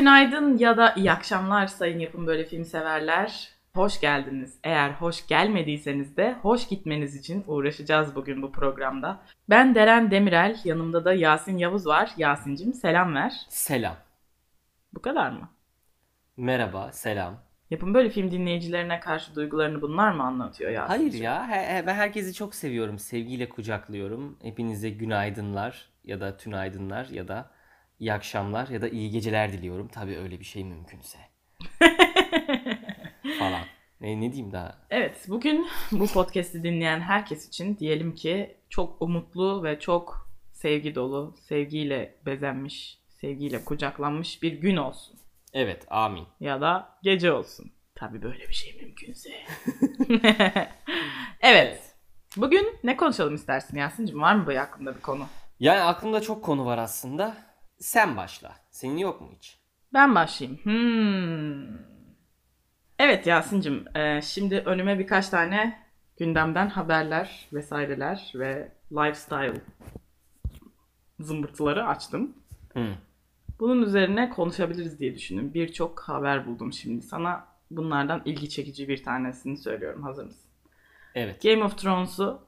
tünaydın 0.00 0.58
ya 0.58 0.76
da 0.76 0.94
iyi 0.96 1.12
akşamlar 1.12 1.66
sayın 1.66 1.98
yapım 1.98 2.26
böyle 2.26 2.44
film 2.44 2.64
severler. 2.64 3.48
Hoş 3.74 4.00
geldiniz. 4.00 4.58
Eğer 4.64 4.90
hoş 4.90 5.26
gelmediyseniz 5.26 6.16
de 6.16 6.36
hoş 6.42 6.68
gitmeniz 6.68 7.16
için 7.16 7.44
uğraşacağız 7.46 8.14
bugün 8.14 8.42
bu 8.42 8.52
programda. 8.52 9.20
Ben 9.48 9.74
Deren 9.74 10.10
Demirel, 10.10 10.60
yanımda 10.64 11.04
da 11.04 11.12
Yasin 11.12 11.58
Yavuz 11.58 11.86
var. 11.86 12.10
Yasin'cim 12.16 12.74
selam 12.74 13.14
ver. 13.14 13.32
Selam. 13.48 13.96
Bu 14.92 15.02
kadar 15.02 15.30
mı? 15.30 15.48
Merhaba, 16.36 16.92
selam. 16.92 17.42
Yapım 17.70 17.94
böyle 17.94 18.10
film 18.10 18.30
dinleyicilerine 18.30 19.00
karşı 19.00 19.34
duygularını 19.34 19.82
bunlar 19.82 20.12
mı 20.12 20.22
anlatıyor 20.22 20.70
Yasin? 20.70 20.88
Hayır 20.88 21.12
ya, 21.12 21.48
he- 21.48 21.76
he- 21.76 21.86
ben 21.86 21.94
herkesi 21.94 22.34
çok 22.34 22.54
seviyorum. 22.54 22.98
Sevgiyle 22.98 23.48
kucaklıyorum. 23.48 24.38
Hepinize 24.42 24.90
günaydınlar 24.90 25.88
ya 26.04 26.20
da 26.20 26.36
tünaydınlar 26.36 27.06
ya 27.08 27.28
da 27.28 27.50
iyi 28.00 28.12
akşamlar 28.12 28.68
ya 28.68 28.82
da 28.82 28.88
iyi 28.88 29.10
geceler 29.10 29.52
diliyorum. 29.52 29.88
Tabii 29.88 30.18
öyle 30.18 30.40
bir 30.40 30.44
şey 30.44 30.64
mümkünse. 30.64 31.18
Falan. 33.38 33.62
Ne, 34.00 34.20
ne 34.20 34.32
diyeyim 34.32 34.52
daha? 34.52 34.78
Evet, 34.90 35.24
bugün 35.28 35.66
bu 35.92 36.06
podcast'i 36.06 36.62
dinleyen 36.62 37.00
herkes 37.00 37.48
için 37.48 37.78
diyelim 37.78 38.14
ki 38.14 38.56
çok 38.68 39.02
umutlu 39.02 39.64
ve 39.64 39.80
çok 39.80 40.30
sevgi 40.52 40.94
dolu, 40.94 41.34
sevgiyle 41.48 42.14
bezenmiş, 42.26 42.98
sevgiyle 43.08 43.64
kucaklanmış 43.64 44.42
bir 44.42 44.52
gün 44.52 44.76
olsun. 44.76 45.18
Evet, 45.54 45.86
amin. 45.90 46.26
Ya 46.40 46.60
da 46.60 46.98
gece 47.02 47.32
olsun. 47.32 47.72
Tabii 47.94 48.22
böyle 48.22 48.48
bir 48.48 48.54
şey 48.54 48.76
mümkünse. 48.82 49.30
evet. 51.40 51.94
Bugün 52.36 52.78
ne 52.84 52.96
konuşalım 52.96 53.34
istersin 53.34 53.78
Yasin'cim? 53.78 54.20
Var 54.20 54.34
mı 54.34 54.46
bu 54.46 54.54
hakkında 54.54 54.96
bir 54.96 55.00
konu? 55.00 55.26
Yani 55.60 55.80
aklımda 55.80 56.20
çok 56.20 56.44
konu 56.44 56.66
var 56.66 56.78
aslında. 56.78 57.49
Sen 57.80 58.16
başla. 58.16 58.56
Senin 58.70 58.98
yok 58.98 59.20
mu 59.20 59.28
hiç? 59.36 59.58
Ben 59.92 60.14
başlayayım. 60.14 60.60
Hmm. 60.62 61.78
Evet 62.98 63.26
Yasin'cim, 63.26 63.96
e, 63.96 64.22
şimdi 64.22 64.58
önüme 64.58 64.98
birkaç 64.98 65.28
tane 65.28 65.82
gündemden 66.18 66.68
haberler 66.68 67.48
vesaireler 67.52 68.32
ve 68.34 68.72
lifestyle 68.92 69.60
zımbırtıları 71.20 71.86
açtım. 71.86 72.34
Hı. 72.72 72.94
Bunun 73.60 73.82
üzerine 73.82 74.30
konuşabiliriz 74.30 74.98
diye 74.98 75.14
düşündüm. 75.14 75.54
Birçok 75.54 76.00
haber 76.00 76.46
buldum 76.46 76.72
şimdi. 76.72 77.02
Sana 77.02 77.46
bunlardan 77.70 78.22
ilgi 78.24 78.48
çekici 78.48 78.88
bir 78.88 79.02
tanesini 79.02 79.56
söylüyorum. 79.56 80.02
Hazır 80.02 80.24
mısın? 80.24 80.50
Evet. 81.14 81.42
Game 81.42 81.64
of 81.64 81.78
Thrones'u 81.78 82.40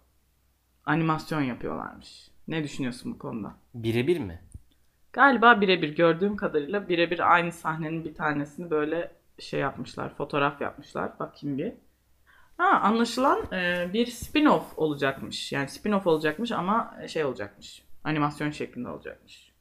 animasyon 0.85 1.41
yapıyorlarmış. 1.41 2.31
Ne 2.49 2.65
düşünüyorsun 2.65 3.15
bu 3.15 3.19
konuda? 3.19 3.55
Birebir 3.75 4.19
mi? 4.19 4.41
Galiba 5.13 5.61
birebir 5.61 5.97
gördüğüm 5.97 6.37
kadarıyla 6.37 6.89
birebir 6.89 7.33
aynı 7.33 7.53
sahnenin 7.53 8.05
bir 8.05 8.15
tanesini 8.15 8.71
böyle 8.71 9.13
şey 9.39 9.61
yapmışlar, 9.61 10.15
fotoğraf 10.15 10.61
yapmışlar. 10.61 11.19
Bakayım 11.19 11.59
bir. 11.59 11.73
Ha, 12.57 12.81
anlaşılan 12.81 13.53
e, 13.53 13.91
bir 13.93 14.07
spin-off 14.07 14.63
olacakmış. 14.77 15.53
Yani 15.53 15.67
spin-off 15.67 16.09
olacakmış 16.09 16.53
ama 16.53 16.95
şey 17.09 17.25
olacakmış. 17.25 17.83
Animasyon 18.05 18.51
şeklinde 18.51 18.89
olacakmış. 18.89 19.53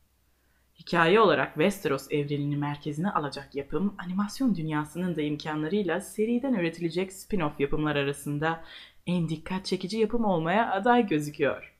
Hikaye 0.80 1.20
olarak 1.20 1.54
Westeros 1.54 2.08
evrenini 2.12 2.58
merkezine 2.58 3.12
alacak 3.12 3.56
yapım, 3.56 3.96
animasyon 3.98 4.56
dünyasının 4.56 5.16
da 5.16 5.22
imkanlarıyla 5.22 6.02
seriden 6.02 6.54
üretilecek 6.54 7.12
spin-off 7.12 7.52
yapımlar 7.60 7.96
arasında 7.96 8.64
en 9.08 9.30
dikkat 9.30 9.66
çekici 9.66 9.98
yapım 9.98 10.26
olmaya 10.26 10.72
aday 10.72 11.08
gözüküyor. 11.08 11.71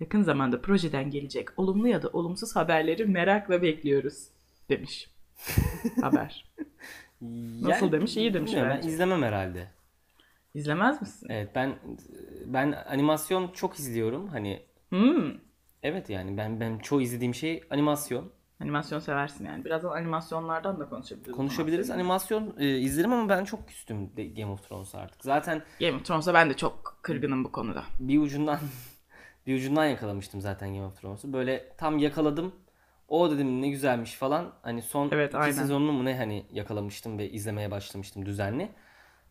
Yakın 0.00 0.22
zamanda 0.22 0.60
projeden 0.62 1.10
gelecek 1.10 1.48
olumlu 1.56 1.88
ya 1.88 2.02
da 2.02 2.08
olumsuz 2.08 2.56
haberleri 2.56 3.06
merakla 3.06 3.62
bekliyoruz 3.62 4.28
demiş. 4.68 5.10
Haber. 6.00 6.44
Nasıl 7.62 7.84
Yani, 7.86 7.92
demiş? 7.92 8.16
İyi 8.16 8.34
demiş 8.34 8.52
Ben 8.56 8.80
izlemem 8.88 9.22
herhalde. 9.22 9.70
İzlemez 10.54 11.00
misin? 11.00 11.26
Evet 11.30 11.50
ben 11.54 11.78
ben 12.46 12.72
animasyon 12.72 13.48
çok 13.48 13.78
izliyorum. 13.78 14.28
Hani 14.28 14.62
Hmm. 14.88 15.32
evet 15.82 16.10
yani 16.10 16.36
ben 16.36 16.60
ben 16.60 16.78
çoğu 16.78 17.00
izlediğim 17.00 17.34
şey 17.34 17.64
animasyon. 17.70 18.32
Animasyon 18.60 18.98
seversin 18.98 19.44
yani. 19.46 19.64
Birazdan 19.64 19.90
animasyonlardan 19.90 20.80
da 20.80 20.88
konuşabiliriz. 20.88 21.36
Konuşabiliriz. 21.36 21.90
Animasyon 21.90 22.54
e, 22.58 22.78
izlerim 22.78 23.12
ama 23.12 23.28
ben 23.28 23.44
çok 23.44 23.68
küstüm 23.68 24.10
Game 24.16 24.52
of 24.52 24.68
Thrones'a 24.68 24.98
artık. 24.98 25.24
Zaten 25.24 25.62
Game 25.80 25.96
of 25.96 26.04
Thrones'a 26.04 26.34
ben 26.34 26.50
de 26.50 26.54
çok 26.54 26.98
kırgınım 27.02 27.44
bu 27.44 27.52
konuda. 27.52 27.84
bir 28.00 28.18
ucundan 28.18 28.58
bir 29.48 29.56
ucundan 29.56 29.86
yakalamıştım 29.86 30.40
zaten 30.40 30.74
Game 30.74 30.86
of 30.86 31.00
Thrones'u. 31.00 31.32
Böyle 31.32 31.72
tam 31.76 31.98
yakaladım. 31.98 32.54
O 33.08 33.30
dedim 33.30 33.62
ne 33.62 33.68
güzelmiş 33.68 34.14
falan. 34.14 34.52
Hani 34.62 34.82
son 34.82 35.08
Evet, 35.12 35.28
iki 35.28 35.38
aynen. 35.38 35.52
sezonunu 35.52 35.92
mu 35.92 36.04
ne 36.04 36.16
hani 36.16 36.46
yakalamıştım 36.52 37.18
ve 37.18 37.30
izlemeye 37.30 37.70
başlamıştım 37.70 38.26
düzenli. 38.26 38.70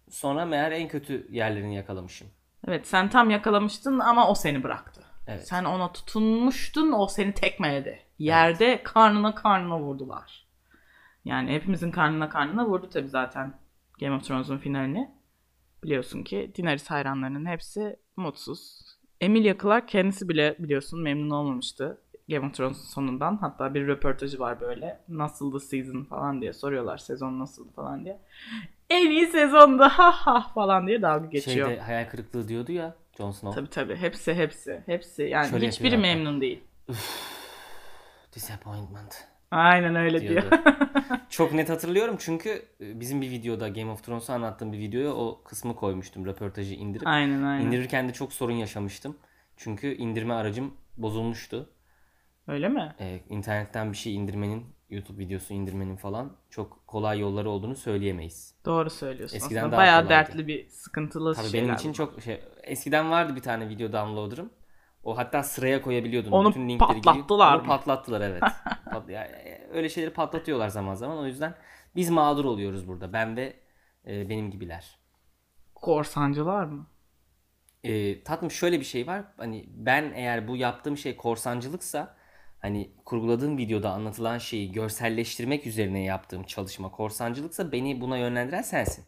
Sonra 0.10 0.46
meğer 0.46 0.72
en 0.72 0.88
kötü 0.88 1.28
yerlerini 1.32 1.76
yakalamışım. 1.76 2.28
Evet 2.68 2.88
sen 2.88 3.10
tam 3.10 3.30
yakalamıştın 3.30 4.00
ama 4.00 4.30
o 4.30 4.36
seni 4.36 4.64
bıraktı. 4.64 5.04
Evet. 5.28 5.48
Sen 5.48 5.64
ona 5.64 5.94
tutunmuştun 5.94 6.92
o 6.92 7.08
seni 7.08 7.34
tekmeledi. 7.34 8.00
Yerde 8.20 8.84
karnına 8.84 9.36
karnına 9.36 9.80
vurdular. 9.80 10.48
Yani 11.26 11.52
hepimizin 11.54 11.92
karnına 11.92 12.30
karnına 12.30 12.66
vurdu 12.66 12.90
tabii 12.90 13.08
zaten 13.10 13.60
Game 14.00 14.16
of 14.16 14.24
Thrones'un 14.24 14.58
finalini. 14.58 15.12
Biliyorsun 15.84 16.24
ki 16.24 16.54
Daenerys 16.58 16.88
hayranlarının 16.88 17.46
hepsi 17.46 18.00
mutsuz. 18.16 18.82
Emilia 19.22 19.56
Clarke 19.62 19.86
kendisi 19.86 20.30
bile 20.30 20.56
biliyorsun 20.60 21.02
memnun 21.02 21.30
olmamıştı 21.30 22.02
Game 22.30 22.48
of 22.48 22.54
Thrones'un 22.54 22.84
sonundan. 22.84 23.38
Hatta 23.38 23.74
bir 23.74 23.88
röportajı 23.88 24.40
var 24.40 24.62
böyle. 24.62 25.00
Nasıldı 25.10 25.60
season 25.60 26.04
falan 26.04 26.42
diye 26.42 26.54
soruyorlar. 26.54 26.98
Sezon 26.98 27.40
nasıldı 27.40 27.72
falan 27.76 28.06
diye. 28.06 28.20
En 28.90 29.12
iyi 29.12 29.28
sezondu 29.28 29.84
ha 29.84 30.12
ha 30.12 30.52
falan 30.54 30.88
diye 30.88 31.02
dalga 31.02 31.26
geçiyor. 31.26 31.68
Şeyde 31.68 31.82
hayal 31.82 32.10
kırıklığı 32.10 32.48
diyordu 32.48 32.72
ya 32.72 32.96
Jon 33.18 33.32
Snow. 33.32 33.62
Tabii 33.62 33.70
tabii. 33.70 33.96
Hepsi 33.96 34.34
hepsi. 34.34 34.84
Hepsi. 34.86 35.24
Yani 35.24 35.50
Şöyle 35.50 35.68
hiçbiri 35.68 35.98
memnun 35.98 36.42
değil. 36.42 36.64
Disappointment 38.36 39.27
Aynen 39.52 39.96
öyle 39.96 40.22
diyor. 40.22 40.32
diyordu. 40.32 40.56
Çok 41.30 41.54
net 41.54 41.70
hatırlıyorum 41.70 42.16
çünkü 42.20 42.50
e, 42.82 43.00
bizim 43.00 43.22
bir 43.22 43.30
videoda 43.32 43.68
Game 43.70 43.92
of 43.92 44.04
Thrones'u 44.04 44.34
anlattığım 44.34 44.74
bir 44.74 44.78
videoya 44.80 45.14
o 45.14 45.42
kısmı 45.46 45.76
koymuştum 45.76 46.26
röportajı 46.26 46.74
indirip. 46.74 47.08
aynen 47.08 47.44
aynen. 47.44 47.66
İndirirken 47.66 48.10
de 48.10 48.14
çok 48.14 48.34
sorun 48.34 48.54
yaşamıştım. 48.54 49.18
Çünkü 49.58 49.88
indirme 49.96 50.34
aracım 50.34 50.74
bozulmuştu. 50.98 51.70
Öyle 52.48 52.70
mi? 52.70 52.96
Ee, 53.00 53.20
internetten 53.30 53.92
bir 53.92 53.98
şey 53.98 54.16
indirmenin, 54.16 54.66
YouTube 54.90 55.20
videosu 55.24 55.54
indirmenin 55.54 55.96
falan 55.96 56.32
çok 56.50 56.88
kolay 56.88 57.20
yolları 57.20 57.50
olduğunu 57.50 57.76
söyleyemeyiz. 57.76 58.56
Doğru 58.66 58.90
söylüyorsun. 58.90 59.38
Eskiden 59.38 59.58
Aslında 59.60 59.72
daha 59.72 59.82
bayağı 59.82 60.04
kolaydı. 60.04 60.10
dertli 60.28 60.48
bir 60.48 60.70
sıkıntılı 60.70 61.34
Tabii 61.36 61.48
şeyler. 61.48 61.64
benim 61.64 61.76
için 61.76 61.90
bu. 61.92 61.94
çok 61.96 62.22
şey 62.22 62.42
eskiden 62.64 63.12
vardı 63.12 63.36
bir 63.36 63.42
tane 63.42 63.70
video 63.70 63.92
downloader'ım. 63.94 64.50
O 65.04 65.18
hatta 65.18 65.44
sıraya 65.44 65.82
koyabiliyordun. 65.82 66.32
Onu 66.32 66.50
Bütün 66.50 66.70
linkleri 66.70 67.02
patlattılar 67.02 67.56
Onu 67.56 67.62
mı? 67.62 67.68
patlattılar 67.68 68.22
evet. 68.22 68.42
Pat- 68.92 69.12
yani, 69.12 69.32
öyle 69.74 69.90
şeyleri 69.90 70.14
patlatıyorlar 70.14 70.70
zaman 70.70 70.96
zaman. 70.96 71.18
O 71.18 71.26
yüzden 71.26 71.56
biz 71.96 72.10
mağdur 72.10 72.46
oluyoruz 72.46 72.88
burada. 72.88 73.14
Ben 73.14 73.38
ve 73.38 73.54
e, 74.08 74.30
benim 74.30 74.52
gibiler. 74.52 75.00
Korsancılar 75.76 76.64
mı? 76.66 76.88
E, 77.84 78.24
tatlım 78.24 78.52
şöyle 78.52 78.80
bir 78.80 78.86
şey 78.86 79.08
var. 79.08 79.24
Hani 79.38 79.66
ben 79.70 80.12
eğer 80.16 80.48
bu 80.48 80.58
yaptığım 80.58 80.98
şey 80.98 81.18
korsancılıksa 81.18 82.16
hani 82.60 82.92
kurguladığım 83.06 83.58
videoda 83.58 83.92
anlatılan 83.92 84.38
şeyi 84.38 84.72
görselleştirmek 84.72 85.68
üzerine 85.68 86.04
yaptığım 86.04 86.44
çalışma 86.44 86.92
korsancılıksa 86.92 87.72
beni 87.72 88.02
buna 88.02 88.18
yönlendiren 88.18 88.62
sensin. 88.62 89.06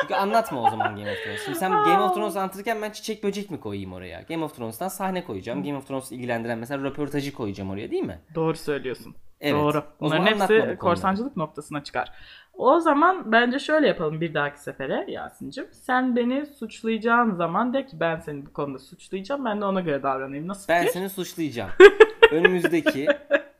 Çünkü 0.00 0.14
anlatma 0.14 0.62
o 0.62 0.70
zaman 0.70 0.96
Game 0.96 1.10
of 1.12 1.24
Thrones. 1.24 1.44
Şimdi 1.44 1.58
sen 1.58 1.70
Game 1.70 1.98
of 1.98 2.14
Thrones 2.14 2.36
anlatırken 2.36 2.82
ben 2.82 2.90
çiçek 2.90 3.24
böcek 3.24 3.50
mi 3.50 3.60
koyayım 3.60 3.92
oraya? 3.92 4.20
Game 4.22 4.44
of 4.44 4.56
Thrones'tan 4.56 4.88
sahne 4.88 5.24
koyacağım. 5.24 5.64
Game 5.64 5.76
of 5.78 5.86
Thrones'u 5.88 6.14
ilgilendiren 6.14 6.58
mesela 6.58 6.84
röportajı 6.84 7.34
koyacağım 7.34 7.70
oraya 7.70 7.90
değil 7.90 8.02
mi? 8.04 8.18
Doğru 8.34 8.56
söylüyorsun. 8.56 9.14
Evet. 9.40 9.54
Doğru. 9.62 9.82
Bunların 10.00 10.24
bu 10.26 10.28
hepsi 10.28 10.76
korsancılık 10.78 11.36
noktasına 11.36 11.82
çıkar. 11.84 12.12
O 12.54 12.80
zaman 12.80 13.32
bence 13.32 13.58
şöyle 13.58 13.88
yapalım 13.88 14.20
bir 14.20 14.34
dahaki 14.34 14.60
sefere 14.60 15.04
Yasin'cim. 15.08 15.66
Sen 15.72 16.16
beni 16.16 16.46
suçlayacağın 16.46 17.34
zaman 17.34 17.74
de 17.74 17.86
ki 17.86 18.00
ben 18.00 18.16
seni 18.18 18.46
bu 18.46 18.52
konuda 18.52 18.78
suçlayacağım. 18.78 19.44
Ben 19.44 19.60
de 19.60 19.64
ona 19.64 19.80
göre 19.80 20.02
davranayım. 20.02 20.48
Nasıl 20.48 20.68
Ben 20.68 20.80
fikir? 20.80 20.92
seni 20.92 21.08
suçlayacağım. 21.10 21.70
Önümüzdeki 22.32 23.06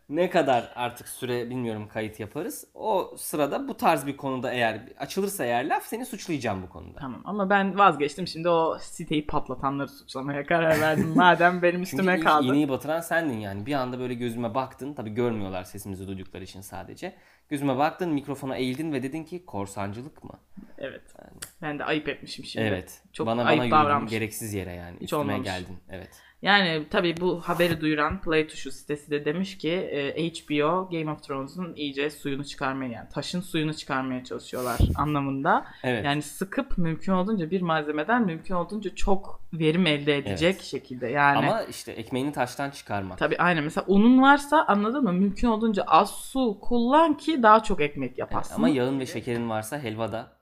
ne 0.08 0.31
kadar 0.31 0.73
artık 0.75 1.08
süre 1.08 1.50
bilmiyorum 1.50 1.88
kayıt 1.88 2.20
yaparız. 2.20 2.67
O 2.75 3.14
sırada 3.19 3.69
bu 3.69 3.76
tarz 3.76 4.06
bir 4.06 4.17
konuda 4.17 4.53
eğer 4.53 4.81
açılırsa 4.99 5.44
eğer 5.44 5.69
laf 5.69 5.87
seni 5.87 6.06
suçlayacağım 6.06 6.62
bu 6.62 6.69
konuda. 6.69 6.99
Tamam 6.99 7.23
ama 7.25 7.50
ben 7.50 7.79
vazgeçtim 7.79 8.26
şimdi 8.26 8.49
o 8.49 8.79
siteyi 8.81 9.26
patlatanları 9.26 9.88
suçlamaya 9.88 10.47
karar 10.47 10.81
verdim. 10.81 11.12
Madem 11.17 11.62
benim 11.62 11.75
Çünkü 11.75 11.82
üstüme 11.82 12.17
ilk 12.19 12.25
kaldı. 12.25 12.47
iğneyi 12.47 12.69
batıran 12.69 13.00
sendin 13.00 13.38
yani. 13.38 13.67
Bir 13.67 13.75
anda 13.75 13.99
böyle 13.99 14.14
gözüme 14.14 14.55
baktın. 14.55 14.94
Tabii 14.94 15.11
görmüyorlar 15.11 15.64
sesimizi 15.64 16.09
duydukları 16.09 16.44
için 16.44 16.61
sadece. 16.61 17.14
Gözüme 17.49 17.76
baktın, 17.79 18.11
mikrofona 18.12 18.56
eğildin 18.56 18.93
ve 18.93 19.02
dedin 19.02 19.25
ki 19.25 19.47
korsancılık 19.47 20.25
mı? 20.25 20.32
Evet. 20.79 21.02
Yani 21.19 21.31
Ben 21.62 21.79
de 21.79 21.85
ayıp 21.85 22.09
etmişim 22.09 22.44
şimdi. 22.44 22.67
Evet. 22.67 23.02
Çok 23.12 23.26
bana 23.26 23.44
ayıp 23.44 23.62
bana 23.73 23.85
davranmış. 23.85 24.11
gereksiz 24.11 24.55
yere 24.55 24.73
yani. 24.73 24.94
Hiç 24.97 25.02
Üstüme 25.02 25.23
olmamış. 25.23 25.44
geldin. 25.44 25.79
Evet. 25.91 26.11
Yani 26.43 26.87
tabii 26.91 27.15
bu 27.21 27.41
haberi 27.41 27.81
duyuran 27.81 28.21
Play 28.21 28.47
Tuşu 28.47 28.71
sitesi 28.73 29.11
de 29.11 29.25
demiş 29.25 29.59
ki 29.59 29.71
e, 29.71 30.29
HBO 30.29 30.88
Game 30.91 31.11
of 31.11 31.23
Thrones'un 31.23 31.75
iyice 31.75 32.11
suyunu 32.11 32.44
çıkarmaya 32.44 32.91
yani 32.93 33.09
taşın 33.09 33.41
suyunu 33.41 33.75
çıkarmaya 33.75 34.25
çalışıyorlar 34.25 34.79
anlamında. 34.94 35.67
Evet. 35.83 36.05
Yani 36.05 36.23
sıkıp 36.23 36.79
mümkün 36.79 37.12
olduğunca 37.12 37.50
bir 37.50 37.62
malzemeden 37.62 38.27
mümkün 38.27 38.55
olduğunca 38.55 38.94
çok 38.94 39.41
verim 39.53 39.87
elde 39.87 40.17
edecek 40.17 40.55
Evet. 40.55 40.62
şekilde 40.65 41.06
yani. 41.06 41.38
Ama 41.38 41.62
işte 41.62 41.93
ekmeğini 41.93 42.33
taştan 42.33 42.71
çıkarmak. 42.71 43.19
Tabii 43.19 43.37
aynen 43.38 43.65
mesela 43.65 43.85
unun 43.88 44.23
varsa 44.23 44.65
anladın 44.69 45.05
mı 45.05 45.12
mümkün 45.12 45.49
olduğunca 45.49 45.83
az 45.83 46.11
su 46.11 46.59
kullan 46.61 47.17
ki 47.17 47.43
daha 47.43 47.62
çok 47.62 47.81
ekmek 47.81 48.09
Evet, 48.09 48.19
yaparsın. 48.19 48.55
ama 48.55 48.69
yağın 48.69 49.00
ve 49.00 49.06
şekerin 49.06 49.50
varsa 49.50 49.79
helvada 49.79 50.33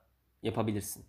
yapabilirsin. 0.43 1.05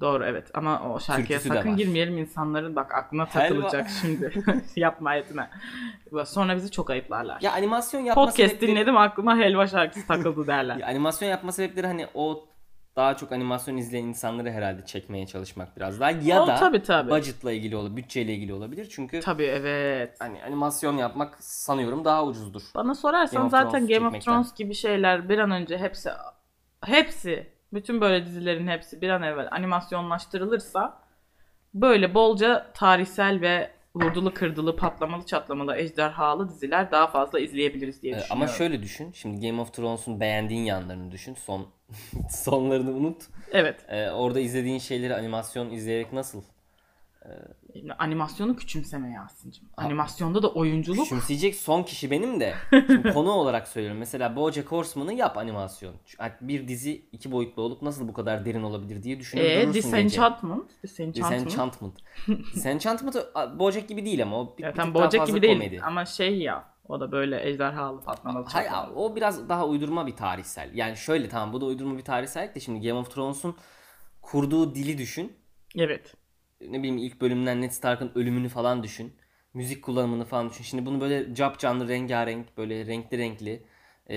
Doğru 0.00 0.24
evet 0.24 0.50
ama 0.54 0.82
o 0.94 1.00
şarkıya 1.00 1.26
Türküsü 1.38 1.48
sakın 1.48 1.76
girmeyelim 1.76 2.18
insanların 2.18 2.76
bak 2.76 2.94
aklına 2.94 3.26
Helva. 3.26 3.48
takılacak 3.48 3.88
şimdi. 4.00 4.32
Yapma 4.76 5.14
etme. 5.14 5.50
Sonra 6.26 6.56
bizi 6.56 6.70
çok 6.70 6.90
ayıplarlar. 6.90 7.40
Ya 7.40 7.52
animasyon 7.52 8.00
yapma 8.00 8.24
Podcast 8.24 8.54
sebepleri- 8.54 8.60
dinledim 8.60 8.96
aklıma 8.96 9.36
helva 9.38 9.66
şarkısı 9.66 10.06
takıldı 10.06 10.46
derler. 10.46 10.76
Ya 10.76 10.86
animasyon 10.86 11.28
yapma 11.28 11.52
sebepleri 11.52 11.86
hani 11.86 12.06
o 12.14 12.44
daha 12.96 13.16
çok 13.16 13.32
animasyon 13.32 13.76
izleyen 13.76 14.04
insanları 14.04 14.50
herhalde 14.50 14.84
çekmeye 14.86 15.26
çalışmak 15.26 15.76
biraz 15.76 16.00
daha 16.00 16.10
ya 16.10 16.42
O 16.42 16.46
da 16.46 16.54
tabii, 16.54 16.82
tabii. 16.82 17.10
budgetla 17.10 17.52
ilgili 17.52 17.76
olabilir, 17.76 17.96
bütçeyle 17.96 18.34
ilgili 18.34 18.52
olabilir. 18.54 18.88
Çünkü 18.90 19.20
Tabii 19.20 19.44
evet. 19.44 20.16
hani 20.18 20.42
animasyon 20.44 20.96
yapmak 20.96 21.44
sanıyorum 21.44 22.04
daha 22.04 22.24
ucuzdur. 22.24 22.62
Bana 22.74 22.94
sorarsan 22.94 23.38
Game 23.38 23.50
zaten 23.50 23.86
Game 23.86 24.06
of. 24.16 24.24
Thrones 24.24 24.54
gibi 24.54 24.74
şeyler 24.74 25.28
bir 25.28 25.38
an 25.38 25.50
önce 25.50 25.78
hepsi 25.78 26.10
hepsi 26.84 27.46
bütün 27.72 28.00
böyle 28.00 28.26
dizilerin 28.26 28.68
hepsi 28.68 29.00
bir 29.00 29.08
an 29.08 29.22
evvel 29.22 29.48
animasyonlaştırılırsa 29.50 31.02
böyle 31.74 32.14
bolca 32.14 32.72
tarihsel 32.74 33.40
ve 33.40 33.70
vurdulu 33.94 34.34
kırdılı 34.34 34.76
patlamalı 34.76 35.26
çatlamalı 35.26 35.76
ejderhalı 35.76 36.48
diziler 36.48 36.90
daha 36.90 37.06
fazla 37.06 37.40
izleyebiliriz 37.40 38.02
diye 38.02 38.12
Ee, 38.12 38.16
düşünüyorum. 38.18 38.42
ama 38.42 38.52
şöyle 38.52 38.82
düşün. 38.82 39.12
Şimdi 39.12 39.46
Game 39.48 39.60
of 39.60 39.72
Thrones'un 39.74 40.20
beğendiğin 40.20 40.64
yanlarını 40.64 41.10
düşün. 41.10 41.34
Son 41.34 41.66
sonlarını 42.30 42.90
unut. 42.90 43.22
Evet. 43.52 43.84
Ee, 43.88 44.10
orada 44.10 44.40
izlediğin 44.40 44.78
şeyleri 44.78 45.14
animasyon 45.14 45.70
izleyerek 45.70 46.12
nasıl? 46.12 46.42
Animasyonu 47.98 48.56
küçümseme 48.56 49.10
Yasin'cim. 49.12 49.64
Animasyonda 49.76 50.42
da 50.42 50.48
oyunculuk 50.52 51.02
Küçümseyecek 51.02 51.54
son 51.54 51.82
kişi 51.82 52.10
benim 52.10 52.40
de. 52.40 52.54
Şimdi 52.70 53.12
konu 53.12 53.30
olarak 53.30 53.68
söylüyorum. 53.68 53.98
Mesela 53.98 54.36
BoJack 54.36 54.72
Horseman'ı 54.72 55.12
yap 55.12 55.38
animasyon. 55.38 55.94
Bir 56.40 56.68
dizi 56.68 57.02
iki 57.12 57.32
boyutlu 57.32 57.62
olup 57.62 57.82
nasıl 57.82 58.08
bu 58.08 58.12
kadar 58.12 58.44
derin 58.44 58.62
olabilir 58.62 59.02
diye 59.02 59.20
düşünür 59.20 59.42
Ee, 59.42 59.62
durursun. 59.62 59.74
Disenchantment. 59.74 60.70
Disenchantment. 60.82 61.46
Disenchantment. 61.46 61.94
Disenchantment 62.54 63.16
BoJack 63.58 63.88
gibi 63.88 64.04
değil 64.04 64.22
ama 64.22 64.40
o 64.40 64.54
bir, 64.58 64.62
Ya 64.62 64.74
bir 64.74 64.94
Bojack 64.94 65.26
gibi 65.26 65.42
değil 65.42 65.54
komedi. 65.58 65.80
ama 65.82 66.04
şey 66.06 66.38
ya 66.38 66.64
o 66.88 67.00
da 67.00 67.12
böyle 67.12 67.48
ejderhalı 67.48 68.00
patlamalı 68.00 68.44
Hayır 68.48 68.72
o 68.94 69.16
biraz 69.16 69.48
daha 69.48 69.66
uydurma 69.66 70.06
bir 70.06 70.16
tarihsel. 70.16 70.70
Yani 70.74 70.96
şöyle 70.96 71.28
tamam 71.28 71.52
bu 71.52 71.60
da 71.60 71.64
uydurma 71.64 71.98
bir 71.98 72.04
tarihsellik 72.04 72.54
de 72.54 72.60
şimdi 72.60 72.88
Game 72.88 72.98
of 73.00 73.14
Thrones'un 73.14 73.56
kurduğu 74.22 74.74
dili 74.74 74.98
düşün. 74.98 75.32
Evet. 75.76 76.14
Ne 76.60 76.78
bileyim 76.78 76.98
ilk 76.98 77.20
bölümden 77.20 77.62
Ned 77.62 77.70
Stark'ın 77.70 78.12
ölümünü 78.14 78.48
falan 78.48 78.82
düşün. 78.82 79.12
Müzik 79.54 79.84
kullanımını 79.84 80.24
falan 80.24 80.50
düşün. 80.50 80.64
Şimdi 80.64 80.86
bunu 80.86 81.00
böyle 81.00 81.34
cap 81.34 81.58
canlı 81.58 81.88
rengarenk 81.88 82.56
böyle 82.56 82.86
renkli 82.86 83.18
renkli 83.18 83.62
ee, 84.10 84.16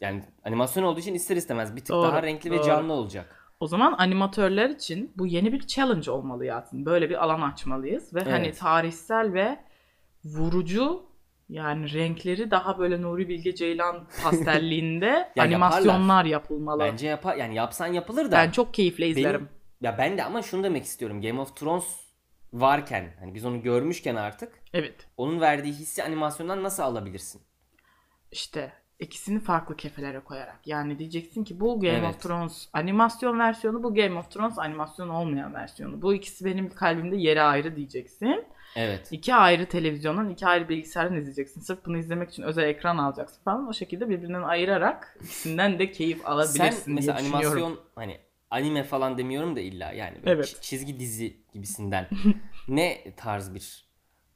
yani 0.00 0.22
animasyon 0.44 0.84
olduğu 0.84 1.00
için 1.00 1.14
ister 1.14 1.36
istemez 1.36 1.76
bir 1.76 1.80
tık 1.80 1.88
Doğru, 1.88 2.02
daha 2.02 2.22
renkli 2.22 2.50
ve 2.50 2.56
doğru. 2.58 2.66
canlı 2.66 2.92
olacak. 2.92 3.52
O 3.60 3.66
zaman 3.66 3.94
animatörler 3.98 4.70
için 4.70 5.12
bu 5.16 5.26
yeni 5.26 5.52
bir 5.52 5.66
challenge 5.66 6.10
olmalı 6.10 6.46
Yasin. 6.46 6.86
Böyle 6.86 7.10
bir 7.10 7.24
alan 7.24 7.40
açmalıyız 7.40 8.14
ve 8.14 8.20
hani 8.20 8.46
Evet. 8.46 8.58
tarihsel 8.58 9.32
ve 9.32 9.58
vurucu 10.24 11.02
yani 11.48 11.92
renkleri 11.92 12.50
daha 12.50 12.78
böyle 12.78 13.02
Nuri 13.02 13.28
Bilge 13.28 13.54
Ceylan 13.54 14.06
pastelliğinde 14.22 15.32
Ya 15.36 15.44
animasyonlar 15.44 16.24
yapılmalı. 16.24 16.80
Bence 16.80 17.06
yapar 17.06 17.36
yani 17.36 17.54
yapsan 17.54 17.86
yapılır 17.86 18.26
da. 18.26 18.32
ben 18.32 18.50
çok 18.50 18.74
keyifle 18.74 19.08
izlerim. 19.08 19.40
Benim, 19.40 19.48
ya 19.84 19.98
ben 19.98 20.18
de 20.18 20.24
ama 20.24 20.42
şunu 20.42 20.64
demek 20.64 20.84
istiyorum. 20.84 21.22
Game 21.22 21.40
of 21.40 21.56
Thrones 21.56 21.84
varken 22.52 23.12
hani 23.20 23.34
biz 23.34 23.44
onu 23.44 23.62
görmüşken 23.62 24.14
artık 24.16 24.52
Evet. 24.72 24.94
onun 25.16 25.40
verdiği 25.40 25.72
hissi 25.72 26.04
animasyondan 26.04 26.62
nasıl 26.62 26.82
alabilirsin? 26.82 27.42
İşte 28.32 28.72
ikisini 28.98 29.40
farklı 29.40 29.76
kefelere 29.76 30.20
koyarak. 30.20 30.66
Yani 30.66 30.98
diyeceksin 30.98 31.44
ki 31.44 31.60
bu 31.60 31.80
Game 31.80 31.92
Evet. 31.92 32.14
of 32.14 32.22
Thrones 32.22 32.68
animasyon 32.72 33.38
versiyonu, 33.38 33.82
bu 33.82 33.94
Game 33.94 34.18
of 34.18 34.30
Thrones 34.30 34.58
animasyon 34.58 35.08
olmayan 35.08 35.54
versiyonu. 35.54 36.02
Bu 36.02 36.14
ikisi 36.14 36.44
benim 36.44 36.70
kalbimde 36.74 37.16
yeri 37.16 37.42
ayrı 37.42 37.76
diyeceksin. 37.76 38.44
Evet. 38.76 39.08
İki 39.12 39.34
ayrı 39.34 39.66
televizyondan, 39.66 40.30
iki 40.30 40.46
ayrı 40.46 40.68
bilgisayardan 40.68 41.16
izleyeceksin. 41.16 41.60
Sırf 41.60 41.86
bunu 41.86 41.98
izlemek 41.98 42.30
için 42.30 42.42
özel 42.42 42.62
ekran 42.68 42.98
alacaksın 42.98 43.42
falan. 43.44 43.68
O 43.68 43.72
şekilde 43.72 44.08
birbirinden 44.08 44.42
ayırarak 44.42 45.18
ikisinden 45.22 45.78
de 45.78 45.90
keyif 45.90 46.26
alabilirsin 46.26 46.70
Sen 46.70 46.86
diye 46.86 46.94
mesela 46.94 47.18
düşünüyorum. 47.18 47.62
animasyon 47.62 47.78
hani 47.94 48.18
anime 48.54 48.84
falan 48.84 49.18
demiyorum 49.18 49.56
da 49.56 49.60
illa 49.60 49.92
yani 49.92 50.16
böyle 50.22 50.30
Evet. 50.30 50.46
çi- 50.46 50.60
çizgi 50.60 51.00
dizi 51.00 51.36
gibisinden 51.52 52.08
ne 52.68 53.14
tarz 53.16 53.54
bir 53.54 53.84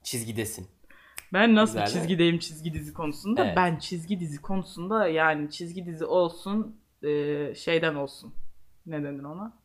çizgidesin? 0.03 0.67
Ben 1.33 1.55
nasıl 1.55 1.73
Güzel, 1.79 1.87
çizgideyim 1.87 2.39
çizgi 2.39 2.73
dizi 2.73 2.93
konusunda? 2.93 3.45
Evet. 3.45 3.57
Ben 3.57 3.79
çizgi 3.79 4.19
dizi 4.19 4.41
konusunda 4.41 5.07
yani 5.07 5.51
çizgi 5.51 5.85
dizi 5.85 6.05
olsun 6.05 6.81
e, 7.03 7.55
şeyden 7.55 7.95
olsun. 7.95 8.33
Ne 8.85 9.03
denir 9.03 9.23
ona? 9.23 9.59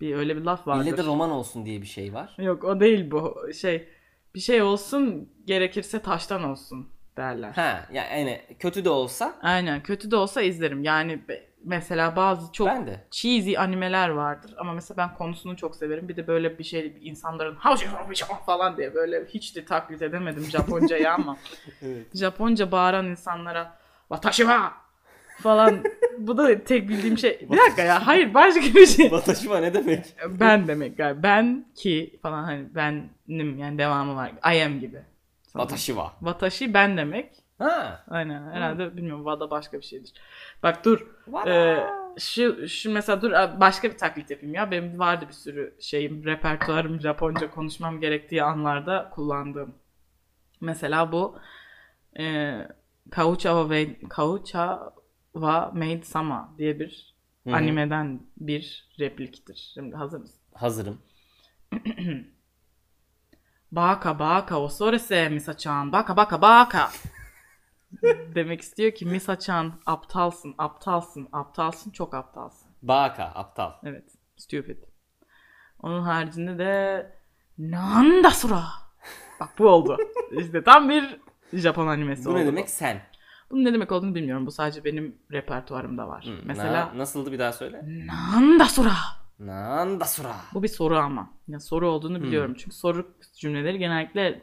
Bir 0.00 0.14
öyle 0.14 0.36
bir 0.36 0.42
laf 0.42 0.66
vardır. 0.66 0.86
İlle 0.86 0.96
de 0.96 1.04
roman 1.04 1.30
olsun 1.30 1.66
diye 1.66 1.82
bir 1.82 1.86
şey 1.86 2.14
var. 2.14 2.36
Yok 2.38 2.64
o 2.64 2.80
değil 2.80 3.10
bu. 3.10 3.36
Şey 3.54 3.88
bir 4.34 4.40
şey 4.40 4.62
olsun 4.62 5.32
gerekirse 5.44 6.02
taştan 6.02 6.42
olsun 6.44 6.88
derler. 7.16 7.52
Ha 7.52 7.88
yani 7.92 8.40
kötü 8.58 8.84
de 8.84 8.90
olsa 8.90 9.38
Aynen 9.42 9.82
kötü 9.82 10.10
de 10.10 10.16
olsa 10.16 10.42
izlerim. 10.42 10.84
Yani 10.84 11.20
mesela 11.64 12.16
bazı 12.16 12.52
çok 12.52 12.68
ben 12.68 12.86
de. 12.86 13.06
cheesy 13.10 13.58
animeler 13.58 14.08
vardır 14.08 14.54
ama 14.58 14.72
mesela 14.72 14.96
ben 14.96 15.14
konusunu 15.14 15.56
çok 15.56 15.76
severim. 15.76 16.08
Bir 16.08 16.16
de 16.16 16.26
böyle 16.26 16.58
bir 16.58 16.64
şey 16.64 16.96
insanların 17.00 17.56
falan 18.46 18.76
diye 18.76 18.94
böyle 18.94 19.24
hiç 19.24 19.56
de 19.56 19.64
taklit 19.64 20.02
edemedim 20.02 20.44
Japoncayı 20.44 21.12
ama 21.12 21.36
Japonca 22.14 22.72
bağıran 22.72 23.06
insanlara 23.06 23.78
watashi 24.08 24.42
wa 24.42 24.72
falan 25.38 25.84
bu 26.18 26.36
da 26.36 26.64
tek 26.64 26.88
bildiğim 26.88 27.18
şey. 27.18 27.46
Bir 27.50 27.58
dakika 27.58 27.82
ya 27.82 28.06
hayır 28.06 28.34
başka 28.34 28.60
bir 28.60 28.86
şey. 28.86 29.10
Bataşıma 29.10 29.58
ne 29.58 29.74
demek? 29.74 30.16
ben 30.28 30.68
demek 30.68 30.98
yani 30.98 31.22
ben 31.22 31.66
ki 31.74 32.18
falan 32.22 32.44
hani 32.44 32.66
benim 32.74 33.58
yani 33.58 33.78
devamı 33.78 34.16
var. 34.16 34.32
I 34.54 34.64
am 34.64 34.80
gibi. 34.80 35.02
Bataşıva. 35.54 36.12
Watashi 36.18 36.74
ben 36.74 36.96
demek. 36.96 37.47
Ha. 37.58 38.04
Aynen 38.08 38.50
herhalde 38.52 38.96
bilmiyorum 38.96 39.24
Vada 39.24 39.50
başka 39.50 39.78
bir 39.78 39.84
şeydir. 39.84 40.12
Bak 40.62 40.84
dur 40.84 41.06
Vada. 41.28 41.50
ee, 41.50 41.86
şu, 42.18 42.68
şu 42.68 42.92
mesela 42.92 43.22
dur 43.22 43.32
başka 43.60 43.90
bir 43.90 43.98
taklit 43.98 44.30
yapayım 44.30 44.54
ya. 44.54 44.70
Benim 44.70 44.98
vardı 44.98 45.24
bir 45.28 45.32
sürü 45.32 45.74
şeyim 45.80 46.24
repertuarım 46.24 47.00
Japonca 47.00 47.50
konuşmam 47.50 48.00
gerektiği 48.00 48.42
anlarda 48.42 49.10
kullandığım. 49.14 49.74
Mesela 50.60 51.12
bu 51.12 51.38
e, 52.18 52.54
Kaucha 53.10 53.70
ve 53.70 54.00
Kaucha 54.08 54.92
wa 55.32 55.70
Maid 55.74 56.02
Sama 56.02 56.54
diye 56.58 56.80
bir 56.80 57.14
Hı 57.44 57.50
hı. 57.50 57.56
animeden 57.56 58.20
bir 58.36 58.88
repliktir. 59.00 59.70
Şimdi 59.74 59.96
hazır 59.96 60.20
mısın? 60.20 60.40
Hazırım. 60.54 60.98
Baka 63.72 64.18
baka 64.18 64.60
osorese 64.60 65.28
Misa-chan. 65.28 65.92
Baka 65.92 66.16
baka 66.16 66.42
baka. 66.42 66.90
Demek 68.34 68.60
istiyor 68.60 68.92
ki 68.92 69.06
Misa-chan 69.06 69.72
aptalsın, 69.86 70.54
aptalsın, 70.58 71.28
aptalsın, 71.32 71.90
çok 71.90 72.14
aptalsın. 72.14 72.70
Baka 72.82 73.24
aptal. 73.24 73.72
Evet. 73.84 74.04
Stupid. 74.36 74.76
Onun 75.82 76.02
haricinde 76.02 76.58
de 76.58 77.06
Nanda 77.58 78.30
sura. 78.30 78.64
Bak 79.40 79.48
bu 79.58 79.68
oldu. 79.68 79.96
İşte 80.32 80.64
tam 80.64 80.88
bir 80.88 81.20
Japon 81.52 81.86
animesi 81.86 82.24
Bu 82.24 82.30
oldu. 82.30 82.38
ne 82.38 82.46
demek 82.46 82.70
sen? 82.70 83.02
Bunun 83.50 83.64
ne 83.64 83.72
demek 83.72 83.92
olduğunu 83.92 84.14
bilmiyorum. 84.14 84.46
Bu 84.46 84.50
sadece 84.50 84.84
benim 84.84 85.18
repertuarımda 85.32 86.08
var. 86.08 86.24
Hı, 86.26 86.42
Mesela 86.46 86.72
na- 86.94 86.98
nasıldı 86.98 87.32
bir 87.32 87.38
daha 87.38 87.52
söyle? 87.52 87.82
Nanda 88.06 88.64
sura. 88.64 88.92
Nandasura. 89.38 90.36
Bu 90.54 90.62
bir 90.62 90.68
soru 90.68 90.96
ama. 90.98 91.30
Ya 91.48 91.60
soru 91.60 91.88
olduğunu 91.90 92.22
biliyorum. 92.22 92.54
Çünkü 92.58 92.76
soru 92.76 93.14
cümleleri 93.36 93.78
genellikle 93.78 94.42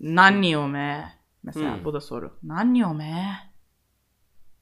Nani 0.00 0.58
o 0.58 0.68
me. 0.68 1.17
Mesela 1.48 1.76
Hmm. 1.76 1.84
bu 1.84 1.92
da 1.92 2.00
soru. 2.00 2.38
Nani 2.42 2.86
o 2.86 2.94
me. 2.94 3.24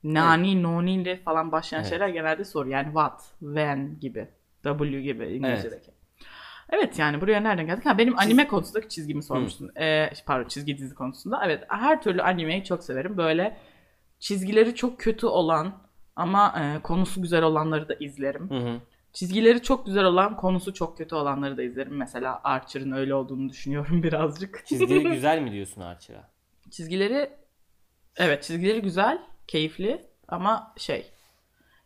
Nani, 0.05 0.62
noni 0.62 0.93
ile 0.95 1.16
falan 1.16 1.52
başlayan 1.52 1.81
Evet. 1.81 1.90
şeyler 1.90 2.09
genelde 2.09 2.45
soru. 2.45 2.69
Yani 2.69 2.85
what, 2.87 3.21
when 3.40 3.99
gibi. 4.00 4.28
W 4.62 5.00
gibi 5.00 5.25
İngilizce'deki. 5.26 5.90
Evet. 6.71 6.99
yani 6.99 7.21
buraya 7.21 7.40
nereden 7.40 7.66
geldik? 7.66 7.87
Ha, 7.87 7.99
benim 7.99 8.19
anime 8.19 8.49
konusundaki 8.49 8.88
çizgimi 8.88 9.23
sormuştun. 9.23 9.71
Ee, 9.81 10.11
pardon 10.26 10.49
çizgi 10.49 10.78
dizi 10.78 10.95
konusunda. 10.95 11.40
Evet 11.45 11.64
her 11.69 12.02
türlü 12.02 12.23
animeyi 12.23 12.64
çok 12.64 12.85
severim. 12.85 13.16
Böyle 13.16 13.57
çizgileri 14.19 14.75
çok 14.75 15.00
kötü 15.00 15.26
olan 15.26 15.73
ama 16.16 16.55
e, 16.61 16.83
konusu 16.83 17.23
güzel 17.23 17.43
olanları 17.43 17.88
da 17.88 17.95
izlerim. 17.95 18.50
Hı 18.50 18.55
hı. 18.59 18.81
Çizgileri 19.12 19.62
çok 19.62 19.87
güzel 19.87 20.05
olan, 20.05 20.37
konusu 20.37 20.75
çok 20.75 20.99
kötü 20.99 21.14
olanları 21.14 21.57
da 21.57 21.62
izlerim. 21.62 21.97
Mesela 21.97 22.40
Archer'ın 22.45 22.93
öyle 22.93 23.14
olduğunu 23.14 23.49
düşünüyorum 23.49 24.02
birazcık. 24.02 24.66
Çizgileri 24.66 25.05
güzel 25.14 25.43
mi 25.43 25.52
diyorsun 25.52 25.81
Archer'a? 25.81 26.28
Çizgileri 26.70 27.30
evet 28.16 28.42
çizgileri 28.42 28.82
güzel, 28.82 29.18
keyifli 29.46 30.06
ama 30.28 30.75
şey. 30.76 31.06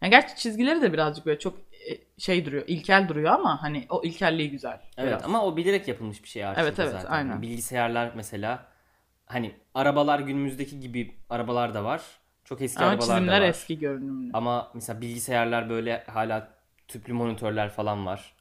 Yani 0.02 0.10
gerçi 0.10 0.36
çizgileri 0.36 0.82
de 0.82 0.92
birazcık 0.92 1.26
böyle 1.26 1.38
çok 1.38 1.58
e, 1.58 2.20
şey 2.20 2.46
duruyor, 2.46 2.64
ilkel 2.66 3.08
duruyor 3.08 3.32
ama 3.32 3.62
hani 3.62 3.86
o 3.88 4.02
ilkelliği 4.04 4.50
güzel. 4.50 4.80
Evet 4.96 5.08
biraz. 5.08 5.24
ama 5.24 5.44
o 5.44 5.56
bilerek 5.56 5.88
yapılmış 5.88 6.22
bir 6.22 6.28
şey 6.28 6.44
Archer'da 6.44 6.68
Evet, 6.68 6.78
evet, 6.78 6.92
zaten. 6.92 7.10
aynen. 7.10 7.42
Bilgisayarlar 7.42 8.12
mesela 8.16 8.66
hani 9.26 9.54
arabalar 9.74 10.20
günümüzdeki 10.20 10.80
gibi 10.80 11.14
arabalar 11.30 11.74
da 11.74 11.84
var. 11.84 12.02
Çok 12.44 12.62
eski 12.62 12.80
ama 12.80 12.88
arabalar 12.90 13.08
da 13.08 13.14
çizimler 13.14 13.40
var. 13.40 13.48
eski 13.48 13.78
görünümlü. 13.78 14.30
Ama 14.32 14.70
mesela 14.74 15.00
bilgisayarlar 15.00 15.70
böyle 15.70 16.04
hala 16.06 16.48
tüplü 16.88 17.12
monitörler 17.12 17.70
falan 17.70 18.06
var. 18.06 18.36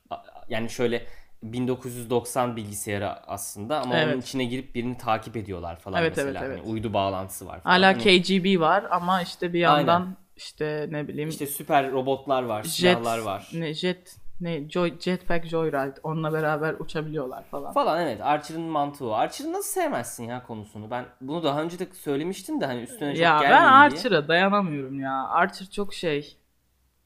Yani 0.50 0.70
şöyle 0.70 1.06
1990 1.44 2.56
bilgisayarı 2.56 3.10
aslında 3.28 3.82
ama 3.82 3.94
onun 3.96 4.02
Evet. 4.02 4.24
içine 4.24 4.46
girip 4.46 4.76
birini 4.76 4.98
takip 4.98 5.38
ediyorlar 5.38 5.80
falan 5.80 6.02
Evet, 6.02 6.14
mesela. 6.18 6.40
evet, 6.40 6.42
evet. 6.52 6.60
Hani 6.60 6.72
uydu 6.72 6.94
bağlantısı 6.94 7.48
var 7.48 7.62
falan. 7.62 7.74
Hala 7.76 7.88
Hani 7.88 8.04
KGB 8.22 8.60
var 8.60 8.86
ama 8.92 9.22
işte 9.22 9.54
bir 9.54 9.60
yandan 9.60 10.02
Aynen. 10.02 10.16
işte 10.36 10.88
ne 10.92 11.08
bileyim 11.08 11.30
işte 11.30 11.48
süper 11.48 11.92
robotlar 11.92 12.44
var, 12.44 12.64
jet 12.64 12.72
silahlar 12.72 13.20
var. 13.20 13.50
ne 13.54 13.74
jet 13.74 14.16
ne 14.42 14.70
joy, 14.70 15.00
jetpack 15.00 15.46
joyride 15.48 15.94
onunla 16.04 16.34
beraber 16.34 16.74
uçabiliyorlar 16.80 17.44
falan. 17.44 17.74
Falan 17.74 18.02
evet. 18.02 18.22
Archer'ın 18.22 18.62
mantığı 18.62 19.06
o. 19.08 19.12
Archer'ı 19.12 19.52
nasıl 19.54 19.82
sevmezsin 19.82 20.24
ya 20.24 20.44
konusunu? 20.44 20.92
Ben 20.92 21.06
bunu 21.22 21.44
daha 21.44 21.62
önce 21.62 21.80
de 21.80 21.88
söylemiştim 21.94 22.62
de 22.62 22.66
hani 22.66 22.82
üstüne 22.82 23.14
çok 23.14 23.24
Ya 23.24 23.34
ben 23.36 23.50
gelmeyeyim. 23.50 23.74
Archer'a 23.74 24.28
dayanamıyorum 24.28 25.00
ya. 25.00 25.28
Archer 25.28 25.68
çok 25.70 25.94
şey 25.94 26.38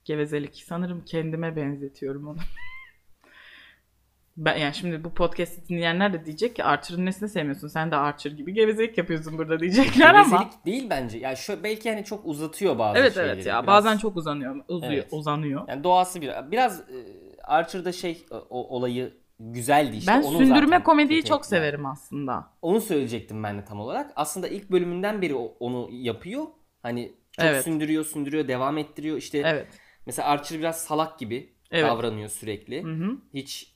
gevezelik. 0.05 0.63
Sanırım 0.67 1.05
kendime 1.05 1.55
benzetiyorum 1.55 2.27
onu. 2.27 2.37
Ben 4.37 4.57
yani 4.57 4.73
şimdi 4.73 5.03
bu 5.03 5.13
podcast'i 5.13 5.67
dinleyenler 5.69 6.13
de 6.13 6.25
diyecek 6.25 6.55
ki 6.55 6.63
Archer'ın 6.63 7.05
nesini 7.05 7.29
sevmiyorsun? 7.29 7.67
Sen 7.67 7.91
de 7.91 7.95
Archer 7.95 8.31
gibi 8.31 8.53
gevezelik 8.53 8.97
yapıyorsun 8.97 9.37
burada 9.37 9.59
diyecekler 9.59 10.13
ama. 10.13 10.37
Gevezelik 10.37 10.65
değil 10.65 10.87
bence. 10.89 11.17
Ya 11.17 11.35
şu 11.35 11.63
belki 11.63 11.89
hani 11.89 12.05
çok 12.05 12.25
uzatıyor 12.25 12.79
bazı 12.79 12.99
Evet 12.99 13.13
şeyleri. 13.13 13.31
evet 13.33 13.45
ya 13.45 13.53
Biraz- 13.63 13.67
bazen 13.67 13.97
çok 13.97 14.17
uzanıyor. 14.17 14.55
Uzuyor, 14.67 14.93
Evet. 14.93 15.07
uzanıyor. 15.11 15.67
yani 15.67 15.83
doğası 15.83 16.21
bir 16.21 16.31
biraz 16.51 16.79
e, 16.79 16.95
Archer'da 17.43 17.91
şey 17.91 18.25
o, 18.31 18.75
olayı 18.77 19.13
güzeldi 19.39 19.97
işte. 19.97 20.11
ben 20.11 20.21
Onu 20.23 20.37
sündürme 20.37 20.83
komediyi 20.83 21.23
çok 21.23 21.45
severim 21.45 21.85
aslında. 21.85 22.47
Onu 22.61 22.81
söyleyecektim 22.81 23.43
ben 23.43 23.57
de 23.57 23.65
tam 23.65 23.79
olarak. 23.79 24.11
Aslında 24.15 24.47
ilk 24.47 24.71
bölümünden 24.71 25.21
beri 25.21 25.35
onu 25.35 25.89
yapıyor. 25.91 26.43
Hani 26.81 27.13
çok 27.31 27.45
Evet. 27.45 27.63
sündürüyor, 27.63 28.05
sündürüyor, 28.05 28.47
devam 28.47 28.77
ettiriyor. 28.77 29.17
İşte 29.17 29.37
Evet. 29.45 29.67
mesela 30.05 30.27
Archer 30.27 30.59
biraz 30.59 30.83
salak 30.83 31.19
gibi 31.19 31.53
Evet. 31.71 31.89
davranıyor 31.89 32.29
sürekli. 32.29 32.83
Hı 32.83 32.87
hı. 32.91 33.17
hiç 33.33 33.72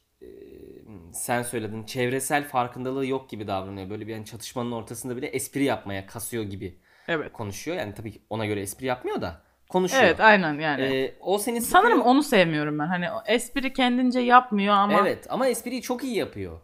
sen 1.14 1.42
söyledin 1.42 1.84
çevresel 1.84 2.44
farkındalığı 2.44 3.06
yok 3.08 3.30
gibi 3.30 3.48
davranıyor. 3.48 3.90
Böyle 3.90 4.08
bir 4.08 4.14
yani 4.14 4.26
çatışmanın 4.26 4.72
ortasında 4.72 5.18
bile 5.18 5.28
espri 5.28 5.64
yapmaya 5.64 6.06
kasıyor 6.08 6.44
gibi 6.44 6.80
Evet. 7.08 7.34
konuşuyor. 7.34 7.78
Yani 7.78 7.94
tabii 7.94 8.12
ki 8.12 8.22
ona 8.30 8.46
göre 8.46 8.62
espri 8.62 8.86
yapmıyor 8.86 9.22
da 9.22 9.42
konuşuyor. 9.70 10.04
Evet 10.04 10.20
aynen 10.20 10.60
yani. 10.60 10.82
E, 10.82 11.16
o 11.20 11.38
seni 11.38 11.62
sıkıyor. 11.62 11.84
Sanırım 11.84 12.02
onu 12.02 12.24
sevmiyorum 12.24 12.80
ben. 12.80 12.88
Hani 12.88 13.06
espri 13.26 13.74
kendince 13.74 14.20
yapmıyor 14.20 14.74
ama 14.74 15.00
Evet 15.02 15.28
ama 15.30 15.48
espriyi 15.48 15.82
çok 15.82 16.04
iyi 16.04 16.16
yapıyor. 16.16 16.52
yok 16.52 16.62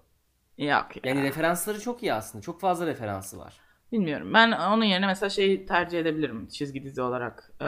ya. 0.57 0.87
Yani 1.03 1.23
referansları 1.23 1.79
çok 1.81 2.03
iyi 2.03 2.13
aslında. 2.13 2.41
Çok 2.41 2.61
fazla 2.61 2.85
referansı 2.87 3.39
var. 3.39 3.53
Bilmiyorum. 3.91 4.33
Ben 4.33 4.51
onun 4.51 4.83
yerine 4.85 5.05
mesela 5.07 5.29
şeyi 5.29 5.65
tercih 5.65 5.99
edebilirim 5.99 6.47
çizgi 6.47 6.83
dizi 6.83 7.01
olarak. 7.01 7.51
Ee, 7.61 7.65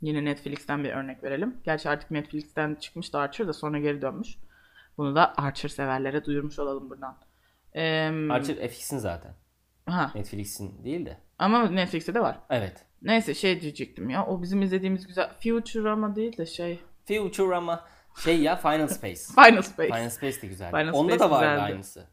yine 0.00 0.24
Netflix'ten 0.24 0.84
bir 0.84 0.90
örnek 0.90 1.22
verelim. 1.24 1.56
Gerçi 1.64 1.88
artık 1.88 2.10
Netflix'ten 2.10 2.74
çıkmıştı 2.74 3.18
Archer 3.18 3.48
da 3.48 3.52
sonra 3.52 3.78
geri 3.78 4.02
dönmüş. 4.02 4.36
Bunu 4.98 5.14
da 5.16 5.34
Archer 5.36 5.68
severlere 5.68 6.24
duyurmuş 6.24 6.58
olalım 6.58 6.90
buradan. 6.90 7.16
Ee, 7.74 8.10
Archer 8.30 8.68
FX'in 8.68 8.98
zaten. 8.98 9.34
ha, 9.88 10.10
Netflix'in 10.14 10.84
değil 10.84 11.06
de. 11.06 11.18
ama 11.38 11.62
Netflix'te 11.68 12.14
de 12.14 12.20
var. 12.20 12.38
Evet. 12.50 12.84
Neyse 13.02 13.34
şey 13.34 13.60
diyecektim 13.60 14.10
ya. 14.10 14.26
O 14.26 14.42
bizim 14.42 14.62
izlediğimiz 14.62 15.06
güzel 15.06 15.30
Futurama 15.42 16.16
değil 16.16 16.36
de 16.38 16.46
şey 16.46 16.80
Futurama 17.08 17.84
şey 18.24 18.40
ya 18.40 18.56
Final 18.56 18.86
Space. 18.86 19.14
Final 19.46 19.62
Space. 19.62 19.88
Final 19.94 20.08
Space 20.10 20.42
de 20.42 20.46
güzel. 20.46 20.70
Final 20.70 20.92
Onda 20.92 21.12
Space 21.14 21.20
da 21.24 21.30
vardı 21.30 21.44
güzeldi. 21.50 21.62
aynısı. 21.72 22.06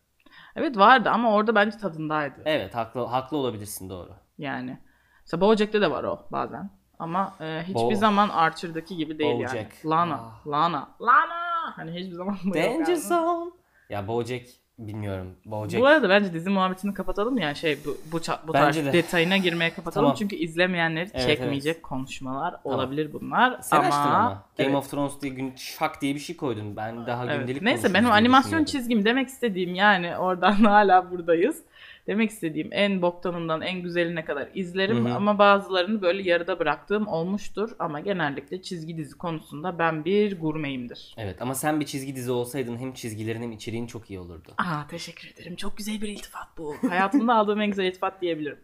Evet 0.56 0.78
vardı 0.78 1.10
ama 1.10 1.34
orada 1.34 1.56
bence 1.56 1.78
tadındaydı. 1.78 2.42
Evet 2.46 2.76
haklı 2.76 3.06
haklı 3.06 3.38
olabilirsin 3.38 3.90
doğru. 3.90 4.10
Yani. 4.38 4.80
Mesela 5.22 5.42
Bojack'te 5.42 5.82
de 5.82 5.92
var 5.92 6.04
o 6.04 6.28
bazen. 6.32 6.70
Ama 7.00 7.36
e, 7.42 7.62
hiçbir 7.64 7.80
Bo- 7.80 7.96
zaman 7.96 8.30
Archer'daki 8.30 8.98
gibi 8.98 9.20
değil 9.20 9.32
yani. 9.40 9.44
Bojack. 9.44 9.86
Lana. 9.86 10.16
Ah. 10.16 10.48
Lana. 10.48 10.90
Lana. 11.02 11.43
Hani 11.76 11.92
hiçbir 11.92 12.16
zaman 12.16 12.38
bu 12.44 12.48
yok 12.48 12.56
Danger 12.56 12.88
yani. 12.88 13.00
Zone. 13.00 13.50
Ya 13.90 14.08
Bojack 14.08 14.46
bilmiyorum. 14.80 15.36
Bojack. 15.46 15.82
Bu 15.82 15.88
arada 15.88 16.10
bence 16.10 16.34
dizi 16.34 16.50
muhabbetini 16.50 16.94
kapatalım 16.94 17.38
yani 17.38 17.56
şey 17.56 17.78
bu 17.86 17.98
bu, 18.12 18.20
bu 18.48 18.52
tarz 18.52 18.76
de. 18.78 18.94
detayına 18.94 19.38
girmeye 19.38 19.74
kapatalım 19.74 20.06
Tamam. 20.06 20.16
çünkü 20.20 20.36
izlemeyenleri 20.36 21.10
Evet, 21.14 21.28
çekmeyecek 21.28 21.84
konuşmalar 21.84 22.56
olabilir 22.64 23.14
bunlar 23.14 23.60
Sen 23.62 23.78
ama, 23.78 23.88
açtın 23.88 24.00
ama. 24.12 24.30
Game 24.58 24.70
Evet. 24.70 24.76
of 24.76 24.92
Thrones 24.92 25.22
diye 25.22 25.34
gün 25.34 25.54
şak 25.56 26.02
diye 26.02 26.16
bir 26.16 26.20
şey 26.20 26.38
koydun. 26.38 26.76
Ben 26.76 27.08
daha 27.08 27.26
Evet. 27.26 27.40
gündelik 27.40 27.62
Neyse 27.62 27.94
benim 27.94 28.12
animasyon 28.12 28.64
çizgim 28.64 29.06
demek 29.06 29.28
istediğim 29.28 29.76
yani 29.76 30.18
oradan 30.18 30.52
hala 30.64 31.12
buradayız. 31.12 31.64
Demek 32.08 32.30
istediğim 32.30 32.70
en 32.72 33.02
boktanından 33.02 33.62
en 33.62 33.82
güzeline 33.82 34.26
kadar 34.26 34.50
izlerim 34.54 35.06
Hı 35.06 35.10
hı. 35.10 35.14
ama 35.14 35.40
bazılarını 35.40 36.02
böyle 36.02 36.30
yarıda 36.30 36.60
bıraktığım 36.60 37.08
olmuştur 37.08 37.72
ama 37.80 38.00
genellikle 38.00 38.62
çizgi 38.62 38.98
dizi 38.98 39.18
konusunda 39.18 39.80
ben 39.80 40.06
bir 40.06 40.40
gurmeyimdir. 40.40 41.16
Evet 41.18 41.42
ama 41.42 41.56
sen 41.56 41.80
bir 41.80 41.86
çizgi 41.86 42.16
dizi 42.16 42.32
olsaydın 42.32 42.78
hem 42.78 42.94
çizgilerin 42.94 43.42
hem 43.42 43.52
içeriğin 43.52 43.88
çok 43.88 44.10
iyi 44.10 44.20
olurdu. 44.20 44.54
Aa 44.58 44.88
teşekkür 44.88 45.34
ederim. 45.34 45.56
Çok 45.56 45.78
güzel 45.78 46.02
bir 46.02 46.08
iltifat 46.08 46.48
bu. 46.58 46.76
Hayatımda 46.90 47.36
aldığım 47.36 47.62
en 47.62 47.68
güzel 47.70 47.86
iltifat 47.86 48.22
diyebilirim. 48.22 48.60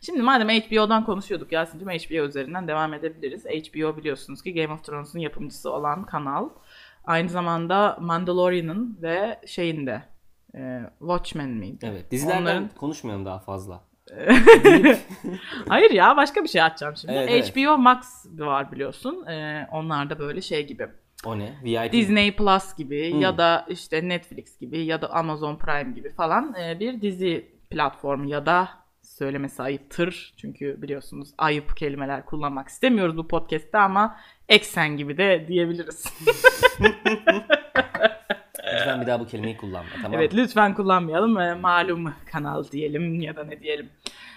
Şimdi 0.00 0.22
madem 0.22 0.48
HBO'dan 0.48 1.04
konuşuyorduk 1.04 1.52
Yasin'cim 1.52 1.88
HBO 1.88 2.26
üzerinden 2.26 2.68
devam 2.68 2.94
edebiliriz. 2.94 3.44
HBO 3.44 3.96
biliyorsunuz 3.96 4.42
ki 4.42 4.54
Game 4.54 4.72
of 4.72 4.84
Thrones'un 4.84 5.18
yapımcısı 5.18 5.72
olan 5.72 6.04
kanal. 6.04 6.48
Aynı 7.04 7.28
zamanda 7.28 7.98
Mandalorian'ın 8.00 8.98
ve 9.02 9.40
şeyinde 9.46 10.02
e, 10.54 10.80
Watchmen 10.98 11.48
miydi? 11.48 11.86
Evet. 11.90 12.10
Dizilerden 12.10 12.42
Onların- 12.42 12.68
konuşmayalım 12.68 13.24
daha 13.26 13.38
fazla. 13.38 13.80
Hayır 15.68 15.90
ya 15.90 16.16
başka 16.16 16.42
bir 16.44 16.48
şey 16.48 16.62
açacağım 16.62 16.96
şimdi. 16.96 17.12
Evet, 17.14 17.28
evet. 17.32 17.56
HBO 17.56 17.78
Max 17.78 18.26
var 18.38 18.72
biliyorsun. 18.72 19.26
E, 19.26 19.68
onlar 19.72 20.10
da 20.10 20.18
böyle 20.18 20.40
şey 20.40 20.66
gibi. 20.66 20.88
O 21.24 21.38
ne? 21.38 21.52
VIP. 21.64 21.92
Disney 21.92 22.36
Plus 22.36 22.76
gibi 22.76 23.12
Hmm. 23.12 23.20
ya 23.20 23.38
da 23.38 23.66
işte 23.68 24.08
Netflix 24.08 24.58
gibi 24.58 24.78
ya 24.84 25.02
da 25.02 25.10
Amazon 25.10 25.56
Prime 25.56 25.92
gibi 25.94 26.10
falan 26.14 26.54
e, 26.54 26.80
bir 26.80 27.00
dizi 27.02 27.48
platformu 27.70 28.28
ya 28.28 28.46
da 28.46 28.68
söylemesi 29.02 29.62
ayıptır. 29.62 30.34
Çünkü 30.36 30.82
biliyorsunuz 30.82 31.28
ayıp 31.38 31.76
kelimeler 31.76 32.24
kullanmak 32.24 32.68
istemiyoruz 32.68 33.16
bu 33.16 33.28
podcast'te 33.28 33.78
ama 33.78 34.16
eksen 34.48 34.96
gibi 34.96 35.16
de 35.18 35.44
diyebiliriz. 35.48 36.04
Lütfen 38.78 39.00
bir 39.00 39.06
daha 39.06 39.20
bu 39.20 39.26
kelimeyi 39.26 39.56
kullanma 39.56 39.90
tamam 40.02 40.14
evet 40.20 40.34
lütfen 40.34 40.74
kullanmayalım. 40.74 41.38
E, 41.38 41.54
malum 41.54 42.14
kanal 42.32 42.64
diyelim 42.70 43.20
ya 43.20 43.36
da 43.36 43.44
ne 43.44 43.60
diyelim. 43.60 43.90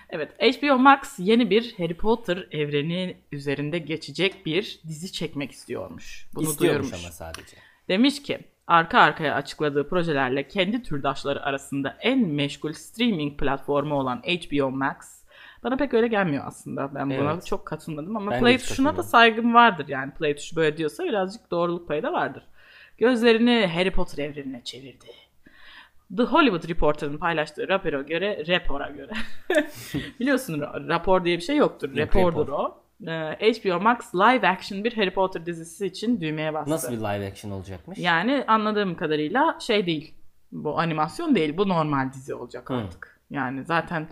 Evet 0.10 0.32
HBO 0.62 0.78
Max 0.78 1.16
yeni 1.18 1.50
bir 1.50 1.76
Harry 1.78 1.94
Potter 1.94 2.48
evreni 2.52 3.18
üzerinde 3.32 3.80
geçecek 3.80 4.46
bir 4.46 4.80
dizi 4.88 5.12
çekmek 5.12 5.52
istiyormuş. 5.52 6.28
Bunu 6.36 6.44
İstiyormuş 6.44 6.92
duyurmuş. 6.92 7.06
ama 7.06 7.12
sadece. 7.12 7.58
Demiş 7.90 8.24
ki 8.24 8.40
arka 8.68 9.00
arkaya 9.00 9.36
açıkladığı 9.36 9.90
projelerle 9.90 10.48
kendi 10.48 10.84
türdaşları 10.84 11.44
arasında 11.44 11.98
en 12.02 12.28
meşgul 12.28 12.74
streaming 12.74 13.40
platformu 13.40 13.96
olan 13.96 14.18
HBO 14.18 14.72
Max 14.72 14.96
bana 15.64 15.78
pek 15.78 15.94
öyle 15.94 16.08
gelmiyor 16.08 16.44
aslında. 16.48 16.96
Ben 16.96 17.10
buna 17.10 17.32
Evet. 17.32 17.46
çok 17.46 17.66
katılmadım 17.66 18.18
ama 18.18 18.32
Ben 18.32 18.40
play 18.40 18.58
tuşuna 18.58 18.98
da 18.98 19.04
saygım 19.04 19.54
vardır 19.54 19.88
yani. 19.88 20.12
Play 20.14 20.36
tuşu 20.36 20.56
böyle 20.56 20.78
diyorsa 20.78 21.04
birazcık 21.04 21.52
doğruluk 21.52 21.88
payı 21.88 22.04
da 22.04 22.14
vardır. 22.14 22.44
Gözlerini 23.02 23.68
Harry 23.74 23.92
Potter 23.92 24.24
evrenine 24.24 24.62
çevirdi. 24.64 25.06
The 26.18 26.24
Hollywood 26.24 26.70
Reporter'ın 26.70 27.18
paylaştığı 27.18 27.68
rapora 27.68 28.02
göre, 28.02 28.44
rapora 28.48 28.90
göre. 28.90 29.12
Biliyorsun 30.20 30.54
ra- 30.60 30.88
rapor 30.88 31.26
diye 31.26 31.38
bir 31.38 31.42
şey 31.42 31.56
yoktur. 31.58 31.90
Yok, 31.90 31.98
Rapordur 32.16 32.48
rapor. 32.48 32.54
o. 32.54 32.84
Ee, 33.08 33.54
HBO 33.54 33.80
Max 33.80 34.16
live 34.16 34.48
action 34.48 34.84
bir 34.84 34.94
Harry 34.98 35.14
Potter 35.14 35.46
dizisi 35.46 35.86
için 35.86 36.22
düğmeye 36.22 36.54
bastı. 36.54 36.72
Nasıl 36.72 36.92
bir 36.94 36.98
live 36.98 37.28
action 37.32 37.52
olacakmış? 37.52 38.00
Yani 38.00 38.44
anladığım 38.48 38.96
kadarıyla 38.96 39.58
şey 39.60 39.86
değil. 39.86 40.14
Bu 40.52 40.80
animasyon 40.80 41.36
değil. 41.36 41.58
Bu 41.58 41.70
normal 41.70 42.14
dizi 42.14 42.36
olacak 42.36 42.70
Hı. 42.70 42.74
artık. 42.74 43.20
Yani 43.30 43.66
zaten 43.66 44.08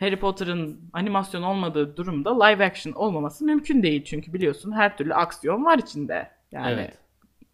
Harry 0.00 0.16
Potter'ın 0.16 0.80
animasyon 0.92 1.42
olmadığı 1.42 1.96
durumda 1.96 2.44
live 2.44 2.64
action 2.66 2.92
olmaması 2.92 3.44
mümkün 3.44 3.82
değil. 3.82 4.04
Çünkü 4.04 4.32
biliyorsun 4.32 4.72
her 4.72 4.96
türlü 4.96 5.14
aksiyon 5.14 5.64
var 5.64 5.78
içinde. 5.78 6.30
Yani 6.52 6.72
Evet. 6.72 7.03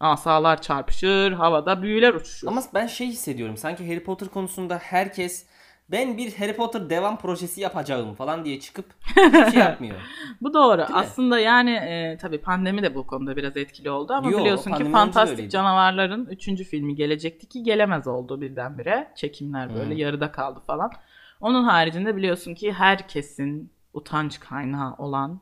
Asalar 0.01 0.61
çarpışır, 0.61 1.31
havada 1.31 1.81
büyüler 1.81 2.13
uçuşur. 2.13 2.47
Ama 2.47 2.61
ben 2.73 2.87
şey 2.87 3.07
hissediyorum. 3.07 3.57
Sanki 3.57 3.87
Harry 3.87 4.03
Potter 4.03 4.29
konusunda 4.29 4.77
herkes 4.77 5.45
ben 5.91 6.17
bir 6.17 6.35
Harry 6.35 6.55
Potter 6.55 6.89
devam 6.89 7.17
projesi 7.17 7.61
yapacağım 7.61 8.15
falan 8.15 8.45
diye 8.45 8.59
çıkıp 8.59 8.85
hiç 9.03 9.53
şey 9.53 9.61
yapmıyor. 9.61 9.95
Bu 10.41 10.53
doğru. 10.53 10.77
mi? 10.77 10.87
Aslında 10.93 11.39
yani 11.39 11.71
e, 11.71 12.17
tabii 12.21 12.41
pandemi 12.41 12.83
de 12.83 12.95
bu 12.95 13.07
konuda 13.07 13.35
biraz 13.35 13.57
etkili 13.57 13.89
oldu 13.89 14.13
ama 14.13 14.31
Yo, 14.31 14.39
biliyorsun 14.39 14.71
ki 14.71 14.91
Fantastik. 14.91 15.51
Canavarların 15.51 16.25
3. 16.25 16.63
filmi 16.63 16.95
gelecekti 16.95 17.49
ki 17.49 17.63
gelemez 17.63 18.07
oldu 18.07 18.41
birdenbire. 18.41 19.11
Çekimler 19.15 19.75
böyle 19.75 19.95
Hı. 19.95 19.99
yarıda 19.99 20.31
kaldı 20.31 20.59
falan. 20.67 20.91
Onun 21.41 21.63
haricinde 21.63 22.15
biliyorsun 22.15 22.53
ki 22.53 22.73
herkesin 22.73 23.71
utanç 23.93 24.39
kaynağı 24.39 24.95
olan 24.97 25.41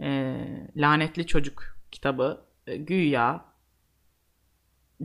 e, 0.00 0.36
Lanetli 0.76 1.26
Çocuk 1.26 1.62
kitabı 1.90 2.40
e, 2.66 2.76
güya 2.76 3.44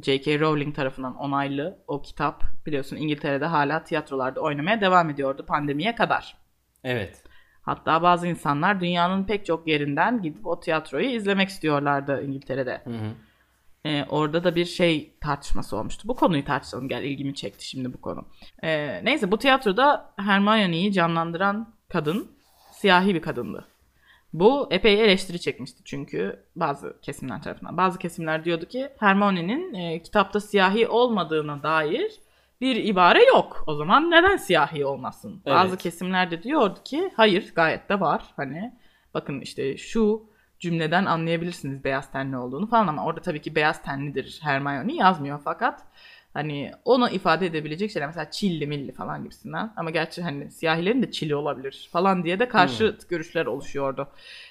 J.K. 0.03 0.39
Rowling 0.39 0.75
tarafından 0.75 1.15
onaylı 1.15 1.79
o 1.87 2.01
kitap 2.01 2.43
biliyorsun 2.65 2.95
İngiltere'de 2.95 3.45
hala 3.45 3.83
tiyatrolarda 3.83 4.41
oynamaya 4.41 4.81
devam 4.81 5.09
ediyordu 5.09 5.45
pandemiye 5.45 5.95
kadar. 5.95 6.37
Evet. 6.83 7.23
Hatta 7.61 8.01
bazı 8.01 8.27
insanlar 8.27 8.81
dünyanın 8.81 9.23
pek 9.23 9.45
çok 9.45 9.67
yerinden 9.67 10.21
gidip 10.21 10.47
o 10.47 10.59
tiyatroyu 10.59 11.05
izlemek 11.05 11.49
istiyorlardı 11.49 12.23
İngiltere'de. 12.23 12.81
Hı 12.83 12.89
hı. 12.89 13.11
Ee, 13.85 14.05
orada 14.09 14.43
da 14.43 14.55
bir 14.55 14.65
şey 14.65 15.13
tartışması 15.21 15.77
olmuştu. 15.77 16.07
Bu 16.07 16.15
konuyu 16.15 16.45
tartışalım. 16.45 16.87
Gel 16.87 17.03
ilgimi 17.03 17.35
çekti 17.35 17.67
şimdi 17.67 17.93
bu 17.93 18.01
konu. 18.01 18.25
Ee, 18.63 19.05
neyse 19.05 19.31
bu 19.31 19.37
tiyatroda 19.37 20.13
Hermione'yi 20.17 20.93
canlandıran 20.93 21.73
kadın 21.89 22.31
siyahi 22.71 23.15
bir 23.15 23.21
kadındı. 23.21 23.67
Bu 24.33 24.67
epey 24.71 25.03
eleştiri 25.03 25.39
çekmişti 25.39 25.81
çünkü 25.85 26.43
bazı 26.55 27.01
kesimler 27.01 27.41
tarafından. 27.41 27.77
Bazı 27.77 27.99
kesimler 27.99 28.45
diyordu 28.45 28.65
ki 28.65 28.89
Hermione'nin 28.99 29.73
e, 29.73 30.01
kitapta 30.01 30.39
siyahi 30.39 30.87
olmadığına 30.87 31.63
dair 31.63 32.11
bir 32.61 32.75
ibare 32.75 33.23
yok. 33.23 33.63
O 33.67 33.75
zaman 33.75 34.11
neden 34.11 34.37
siyahi 34.37 34.85
olmasın? 34.85 35.41
Evet. 35.45 35.57
Bazı 35.57 35.77
kesimler 35.77 36.31
de 36.31 36.43
diyordu 36.43 36.79
ki 36.85 37.11
hayır 37.15 37.51
gayet 37.55 37.89
de 37.89 37.99
var. 37.99 38.23
Hani 38.35 38.73
bakın 39.13 39.41
işte 39.41 39.77
şu 39.77 40.29
cümleden 40.59 41.05
anlayabilirsiniz 41.05 41.83
beyaz 41.83 42.11
tenli 42.11 42.37
olduğunu 42.37 42.67
falan 42.67 42.87
ama 42.87 43.05
orada 43.05 43.21
tabii 43.21 43.41
ki 43.41 43.55
beyaz 43.55 43.81
tenlidir 43.83 44.39
Hermione 44.43 44.95
yazmıyor 44.95 45.41
fakat 45.43 45.83
hani 46.33 46.71
onu 46.85 47.09
ifade 47.09 47.45
edebilecek 47.45 47.91
şeyler 47.91 48.07
mesela 48.07 48.31
çilli 48.31 48.67
milli 48.67 48.91
falan 48.91 49.23
gibisinden 49.23 49.73
ama 49.75 49.89
gerçi 49.89 50.21
hani 50.21 50.51
siyahilerin 50.51 51.03
de 51.03 51.11
çili 51.11 51.35
olabilir 51.35 51.89
falan 51.91 52.23
diye 52.23 52.39
de 52.39 52.47
karşı 52.47 52.97
görüşler 53.09 53.45
oluşuyordu. 53.45 54.07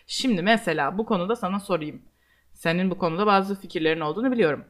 Şimdi 0.06 0.42
mesela 0.42 0.98
bu 0.98 1.06
konuda 1.06 1.36
sana 1.36 1.60
sorayım. 1.60 2.02
Senin 2.52 2.90
bu 2.90 2.98
konuda 2.98 3.26
bazı 3.26 3.60
fikirlerin 3.60 4.00
olduğunu 4.00 4.32
biliyorum. 4.32 4.64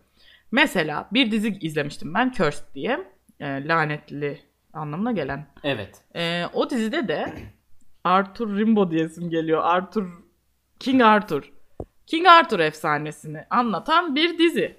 Mesela 0.53 1.09
bir 1.13 1.31
dizi 1.31 1.59
izlemiştim 1.61 2.15
ben 2.15 2.31
Cursed 2.31 2.75
diye. 2.75 3.01
E, 3.41 3.69
lanetli 3.69 4.41
anlamına 4.73 5.13
gelen. 5.13 5.47
Evet. 5.65 6.03
E, 6.17 6.45
o 6.53 6.71
dizide 6.71 7.09
de 7.09 7.33
Arthur 8.05 8.59
Rimbaud 8.59 8.91
diyesim 8.91 9.31
geliyor. 9.31 9.61
Arthur 9.65 10.07
King 10.81 11.03
Arthur. 11.03 11.53
King 12.07 12.27
Arthur 12.27 12.61
efsanesini 12.61 13.45
anlatan 13.51 14.17
bir 14.17 14.39
dizi. 14.39 14.77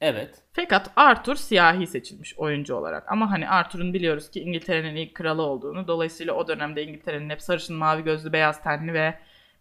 Evet. 0.00 0.42
Fakat 0.52 0.90
Arthur 0.96 1.34
siyahi 1.34 1.86
seçilmiş 1.86 2.38
oyuncu 2.38 2.74
olarak. 2.74 3.12
Ama 3.12 3.30
hani 3.30 3.48
Arthur'un 3.48 3.94
biliyoruz 3.94 4.30
ki 4.30 4.40
İngiltere'nin 4.40 4.96
ilk 4.96 5.14
kralı 5.14 5.42
olduğunu. 5.42 5.88
Dolayısıyla 5.88 6.34
o 6.34 6.48
dönemde 6.48 6.82
İngiltere'nin 6.82 7.30
hep 7.30 7.42
sarışın, 7.42 7.76
mavi 7.76 8.04
gözlü, 8.04 8.32
beyaz 8.32 8.62
tenli 8.62 8.92
ve 8.92 9.14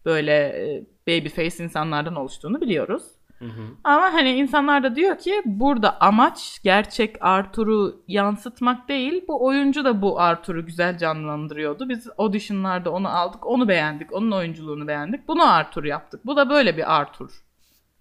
böyle 0.06 0.34
e, 0.34 0.84
babyface 1.08 1.64
insanlardan 1.64 2.16
oluştuğunu 2.16 2.62
biliyoruz. 2.62 3.04
Hı 3.40 3.46
hı. 3.46 3.62
Ama 3.84 4.14
hani 4.14 4.32
insanlar 4.32 4.84
da 4.84 4.96
diyor 4.96 5.18
ki 5.18 5.42
burada 5.46 6.02
amaç 6.02 6.60
gerçek 6.64 7.16
Arthur'u 7.22 8.04
yansıtmak 8.08 8.90
değil. 8.90 9.24
Bu 9.28 9.46
oyuncu 9.46 9.86
da 9.86 10.02
bu 10.02 10.20
Arthur'u 10.20 10.66
güzel 10.66 10.98
canlandırıyordu. 10.98 11.90
Biz 11.90 12.08
auditionlarda 12.18 12.92
onu 12.92 13.10
aldık, 13.10 13.48
onu 13.48 13.68
beğendik, 13.68 14.14
onun 14.14 14.32
oyunculuğunu 14.32 14.88
beğendik. 14.88 15.28
Bunu 15.28 15.54
Arthur 15.54 15.84
yaptık. 15.84 16.26
Bu 16.26 16.36
da 16.36 16.50
böyle 16.50 16.78
bir 16.78 16.96
Arthur 16.96 17.44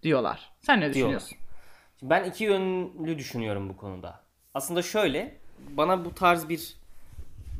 diyorlar. 0.02 0.52
Sen 0.60 0.80
ne 0.80 0.90
düşünüyorsun? 0.90 1.38
Şimdi 2.00 2.10
ben 2.10 2.24
iki 2.24 2.44
yönlü 2.44 3.18
düşünüyorum 3.18 3.68
bu 3.68 3.76
konuda. 3.76 4.20
Aslında 4.54 4.82
şöyle, 4.82 5.36
bana 5.76 6.04
bu 6.04 6.14
tarz 6.14 6.48
bir 6.48 6.74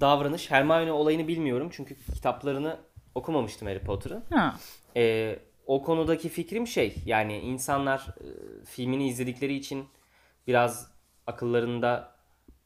davranış, 0.01 0.51
Hermione 0.51 0.93
olayını 0.93 1.29
bilmiyorum 1.29 1.69
çünkü 1.73 1.97
kitaplarını 2.15 2.77
okumamıştım 3.15 3.69
Harry 3.69 3.79
Potter'ın. 3.81 4.25
Ha. 4.31 4.57
Ee, 4.97 5.39
o 5.67 5.83
konudaki 5.83 6.29
fikrim 6.29 6.67
şey, 6.67 6.95
yani 7.07 7.39
insanlar 7.39 8.01
e, 8.01 8.27
filmini 8.65 9.09
izledikleri 9.09 9.55
için 9.55 9.85
biraz 10.47 10.91
akıllarında 11.27 12.15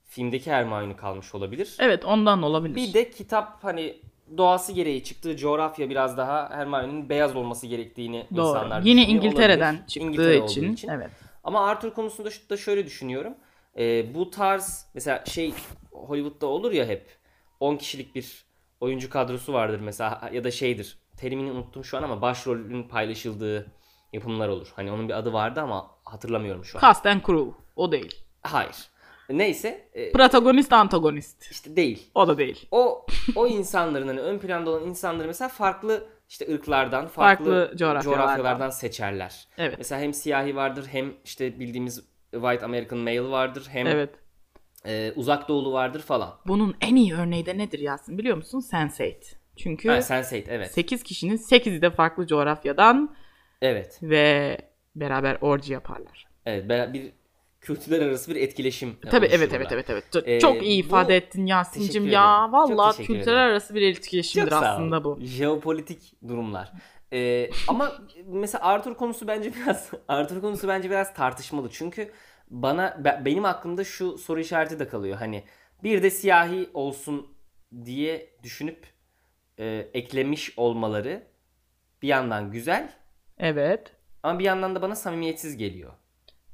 filmdeki 0.06 0.52
Hermione 0.52 0.96
kalmış 0.96 1.34
olabilir. 1.34 1.76
Evet 1.80 2.04
ondan 2.04 2.42
olabilir. 2.42 2.74
Bir 2.76 2.94
de 2.94 3.10
kitap 3.10 3.64
hani 3.64 3.96
doğası 4.36 4.72
gereği 4.72 5.04
çıktığı 5.04 5.36
coğrafya 5.36 5.90
biraz 5.90 6.16
daha 6.16 6.50
Hermione'nin 6.50 7.08
beyaz 7.08 7.36
olması 7.36 7.66
gerektiğini 7.66 8.26
Doğru. 8.36 8.48
insanlar 8.48 8.82
Yine 8.82 9.06
İngiltere'den 9.06 9.72
olabilir. 9.72 9.86
çıktığı 9.86 10.06
İngiltere 10.06 10.40
olduğu 10.42 10.64
için, 10.64 10.88
Evet. 10.88 11.10
Ama 11.48 11.66
Arthur 11.66 11.90
konusunda 11.90 12.30
da 12.50 12.56
şöyle 12.56 12.86
düşünüyorum. 12.86 13.34
Ee, 13.78 14.14
bu 14.14 14.30
tarz 14.30 14.86
mesela 14.94 15.24
şey 15.24 15.54
Hollywood'da 15.92 16.46
olur 16.46 16.72
ya 16.72 16.86
hep 16.86 17.06
10 17.60 17.76
kişilik 17.76 18.14
bir 18.14 18.44
oyuncu 18.80 19.10
kadrosu 19.10 19.52
vardır 19.52 19.80
mesela 19.80 20.30
ya 20.32 20.44
da 20.44 20.50
şeydir. 20.50 20.98
Terimini 21.16 21.52
unuttum 21.52 21.84
şu 21.84 21.98
an 21.98 22.02
ama 22.02 22.22
başrolün 22.22 22.82
paylaşıldığı 22.82 23.72
yapımlar 24.12 24.48
olur. 24.48 24.72
Hani 24.76 24.92
onun 24.92 25.08
bir 25.08 25.14
adı 25.14 25.32
vardı 25.32 25.60
ama 25.60 25.90
hatırlamıyorum 26.04 26.64
şu 26.64 26.78
an. 26.78 26.80
Cast 26.82 27.06
and 27.06 27.20
crew. 27.26 27.50
O 27.76 27.92
değil. 27.92 28.24
Hayır. 28.42 28.76
Neyse 29.30 29.88
e, 29.92 30.12
Protagonist 30.12 30.72
antagonist. 30.72 31.50
işte 31.50 31.76
değil. 31.76 32.10
O 32.14 32.28
da 32.28 32.38
değil. 32.38 32.68
O 32.70 33.06
o 33.36 33.46
insanların 33.46 34.08
hani 34.08 34.20
ön 34.20 34.38
planda 34.38 34.70
olan 34.70 34.86
insanları 34.86 35.28
mesela 35.28 35.48
farklı 35.48 36.06
işte 36.28 36.54
ırklardan, 36.54 37.06
farklı, 37.08 37.44
Farklı 37.44 37.76
coğrafyalardan. 37.76 38.02
coğrafyalardan 38.26 38.70
seçerler. 38.70 39.48
Evet. 39.58 39.74
Mesela 39.78 40.00
hem 40.00 40.14
siyahi 40.14 40.56
vardır 40.56 40.86
hem 40.92 41.12
işte 41.24 41.60
bildiğimiz 41.60 42.04
white 42.32 42.64
American 42.64 42.98
male 42.98 43.22
vardır 43.30 43.66
hem 43.70 43.86
Evet. 43.86 44.10
e, 44.86 45.12
uzak 45.16 45.48
doğulu 45.48 45.72
vardır 45.72 46.00
falan. 46.00 46.34
Bunun 46.46 46.76
en 46.80 46.96
iyi 46.96 47.14
örneği 47.14 47.46
de 47.46 47.58
nedir 47.58 47.78
Yasin 47.78 48.18
biliyor 48.18 48.36
musun? 48.36 48.60
Sense8. 48.60 49.14
Çünkü 49.56 49.88
Ha, 49.88 49.98
Sense8 49.98 50.44
evet. 50.48 50.70
8 50.72 51.02
kişinin 51.02 51.36
8'i 51.36 51.82
de 51.82 51.90
farklı 51.90 52.26
coğrafyadan 52.26 53.16
Evet. 53.62 53.98
ve 54.02 54.58
beraber 54.96 55.38
orji 55.40 55.72
yaparlar. 55.72 56.26
Evet 56.46 56.92
bir 56.92 57.12
kültürler 57.60 58.00
arası 58.06 58.30
bir 58.34 58.40
etkileşim 58.40 58.96
Tabii 59.10 59.26
evet 59.26 59.52
evet 59.54 59.72
evet 59.72 59.90
evet. 59.90 60.04
Çok, 60.12 60.28
Ee, 60.28 60.40
çok 60.40 60.62
iyi 60.62 60.82
bu- 60.82 60.86
ifade 60.86 61.16
ettin 61.16 61.46
Yasin'cim 61.46 62.08
ya. 62.08 62.50
teşekkür 62.66 63.06
kültürel 63.14 63.22
ederim. 63.22 63.38
arası 63.50 63.74
bir 63.74 63.82
etkileşimdir 63.82 64.50
Çok 64.50 64.62
aslında 64.62 65.04
bu. 65.04 65.18
Jeopolitik 65.20 66.14
durumlar. 66.28 66.72
Ee, 67.12 67.50
ama 67.68 67.92
mesela 68.26 68.64
Arthur 68.64 68.94
konusu 68.94 69.28
bence 69.28 69.52
biraz 69.64 69.90
Arthur 70.08 70.40
konusu 70.40 70.68
bence 70.68 70.90
biraz 70.90 71.14
tartışmalı. 71.14 71.68
Çünkü 71.72 72.10
bana 72.50 73.04
be- 73.04 73.22
benim 73.24 73.44
aklımda 73.44 73.84
şu 73.84 74.18
soru 74.18 74.40
işareti 74.40 74.78
de 74.78 74.88
kalıyor. 74.88 75.16
Hani 75.18 75.44
bir 75.84 76.02
de 76.02 76.10
siyahi 76.10 76.70
olsun 76.74 77.26
diye 77.84 78.36
düşünüp 78.42 78.86
e, 79.58 79.90
eklemiş 79.94 80.54
olmaları 80.58 81.22
bir 82.02 82.08
yandan 82.08 82.50
güzel 82.52 82.92
Evet. 83.38 83.92
ama 84.22 84.38
bir 84.38 84.44
yandan 84.44 84.74
da 84.74 84.82
bana 84.82 84.96
samimiyetsiz 84.96 85.56
geliyor. 85.56 85.92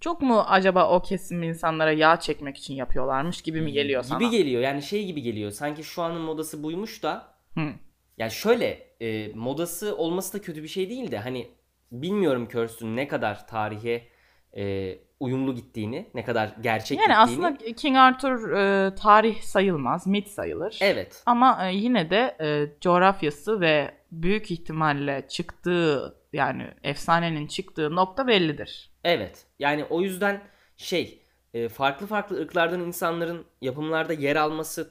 Çok 0.05 0.23
mu 0.23 0.45
acaba 0.49 0.88
o 0.88 1.03
kesim 1.03 1.43
insanlara 1.43 1.93
yağ 1.93 2.21
çekmek 2.21 2.57
için 2.57 2.75
yapıyorlarmış 2.75 3.43
gibi 3.43 3.61
mi 3.61 3.73
geliyor 3.73 4.03
sana? 4.03 4.19
Gibi 4.19 4.31
geliyor. 4.31 4.62
Yani 4.62 4.83
şey 4.83 5.07
gibi 5.07 5.23
geliyor. 5.23 5.51
Sanki 5.51 5.85
şu 5.85 6.03
anın 6.03 6.21
modası 6.21 6.62
buymuş 6.62 7.03
da 7.03 7.35
Hı. 7.55 7.73
Yani 8.19 8.31
şöyle 8.31 8.67
e, 9.01 9.29
modası 9.35 9.97
olması 9.97 10.38
da 10.38 10.43
kötü 10.43 10.62
bir 10.62 10.69
şey 10.69 10.90
değil 10.90 11.11
de 11.11 11.19
hani 11.19 11.49
bilmiyorum 11.93 12.49
Kirsten 12.49 12.97
ne 12.97 13.09
kadar 13.09 13.47
tarihe 13.47 14.09
e, 14.57 14.95
uyumlu 15.21 15.55
gittiğini, 15.55 16.11
ne 16.14 16.25
kadar 16.25 16.57
gerçek 16.61 16.99
Yani 16.99 17.07
gittiğini. 17.07 17.47
aslında 17.47 17.73
King 17.73 17.97
Arthur 17.97 18.51
e, 18.51 18.95
tarih 18.95 19.43
sayılmaz, 19.43 20.07
mit 20.07 20.29
sayılır. 20.29 20.79
Evet. 20.81 21.23
Ama 21.27 21.69
e, 21.69 21.75
yine 21.75 22.11
de 22.11 22.37
e, 22.40 22.81
coğrafyası 22.81 23.61
ve 23.61 23.95
büyük 24.12 24.51
ihtimalle 24.51 25.27
çıktığı 25.29 26.14
yani 26.35 26.70
efsanenin 26.83 27.47
çıktığı 27.47 27.97
nokta 27.97 28.27
bellidir. 28.27 28.90
Evet. 29.05 29.47
Yani 29.59 29.85
o 29.85 30.01
yüzden 30.01 30.42
şey 30.77 31.23
e, 31.55 31.68
farklı 31.68 32.07
farklı 32.07 32.40
ırklardan 32.40 32.81
insanların 32.81 33.47
yapımlarda 33.61 34.12
yer 34.12 34.37
alması 34.37 34.90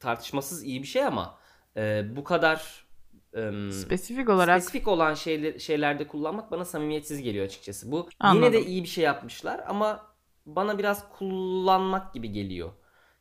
tartışmasız 0.00 0.64
iyi 0.64 0.82
bir 0.82 0.86
şey 0.86 1.04
ama 1.04 1.38
e, 1.76 2.04
bu 2.16 2.24
kadar 2.24 2.86
e, 3.36 3.72
Spesifik 3.72 4.28
olarak 4.28 4.62
spesifik 4.62 4.88
olan 4.88 5.14
şeyler, 5.14 5.58
şeylerde 5.58 6.06
kullanmak 6.06 6.50
bana 6.50 6.64
samimiyetsiz 6.64 7.22
geliyor 7.22 7.44
açıkçası. 7.44 7.92
Bu 7.92 7.96
yine 7.96 8.06
Anladım. 8.20 8.52
de 8.52 8.64
iyi 8.64 8.82
bir 8.82 8.88
şey 8.88 9.04
yapmışlar 9.04 9.60
ama 9.68 10.06
bana 10.46 10.78
biraz 10.78 11.08
kullanmak 11.18 12.14
gibi 12.14 12.32
geliyor. 12.32 12.72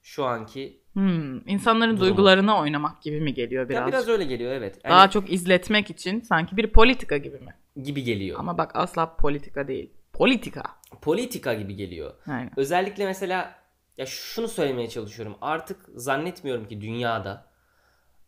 Şu 0.02 0.26
anki 0.26 0.84
hmm, 1.02 1.48
insanların 1.50 1.92
Durumu. 1.98 2.06
duygularına 2.06 2.60
oynamak 2.62 3.02
gibi 3.02 3.22
mi 3.22 3.34
geliyor 3.34 3.64
Ya 3.64 3.70
biraz? 3.70 3.88
biraz 3.88 4.08
öyle 4.10 4.24
geliyor 4.24 4.52
evet. 4.52 4.80
Yani 4.84 4.92
Daha 4.94 5.10
çok 5.10 5.32
izletmek 5.34 5.90
için 5.90 6.22
sanki 6.22 6.58
bir 6.58 6.68
politika 6.72 7.18
gibi 7.18 7.40
mi? 7.40 7.56
gibi 7.84 8.04
geliyor. 8.04 8.40
Ama 8.40 8.58
bak 8.58 8.72
asla 8.74 9.16
politika 9.16 9.68
değil. 9.68 9.94
Politika. 10.14 10.64
Politika 11.02 11.54
gibi 11.54 11.76
geliyor. 11.76 12.14
Aynen. 12.28 12.52
Özellikle 12.58 13.06
mesela 13.06 13.56
Ya 13.98 14.06
şunu 14.06 14.48
söylemeye 14.48 14.90
çalışıyorum. 14.90 15.36
Artık 15.42 15.86
zannetmiyorum 15.96 16.68
ki 16.68 16.82
dünyada 16.82 17.46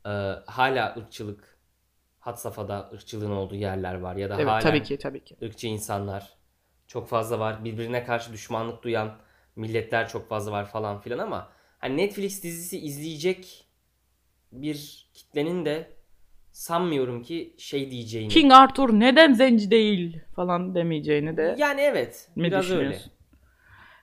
e, 0.06 0.10
hala 0.46 0.96
ırkçılık 0.98 1.58
hat 2.20 2.42
safhada 2.42 2.90
ırkçılığın 2.94 3.32
olduğu 3.32 3.56
yerler 3.56 4.00
var 4.00 4.16
ya 4.16 4.30
da 4.30 4.36
Evet 4.36 4.48
hala 4.48 4.60
tabii 4.60 4.84
ki 4.84 4.98
tabii 4.98 5.24
ki. 5.24 5.36
ırkçı 5.44 5.68
insanlar 5.68 6.34
çok 6.88 7.08
fazla 7.10 7.40
var. 7.40 7.64
Birbirine 7.64 8.04
karşı 8.04 8.34
düşmanlık 8.34 8.84
duyan 8.84 9.12
milletler 9.56 10.08
çok 10.10 10.30
fazla 10.30 10.52
var 10.52 10.66
falan 10.66 11.00
filan 11.02 11.20
ama 11.20 11.50
hani 11.80 11.98
Netflix 11.98 12.44
dizisi 12.44 12.80
izleyecek 12.80 13.66
bir 14.52 15.10
kitlenin 15.14 15.66
de 15.66 15.90
sanmıyorum 16.52 17.24
ki 17.24 17.54
şey 17.58 17.92
diyeceğini. 17.92 18.30
King 18.30 18.52
Arthur 18.54 18.90
neden 19.00 19.34
zenci 19.34 19.72
değil 19.72 20.20
falan 20.36 20.76
demeyeceğini 20.76 21.38
de 21.38 21.56
Yani 21.58 21.82
evet. 21.82 22.30
mi 22.36 22.44
Biraz 22.48 22.72
öyle. 22.72 23.00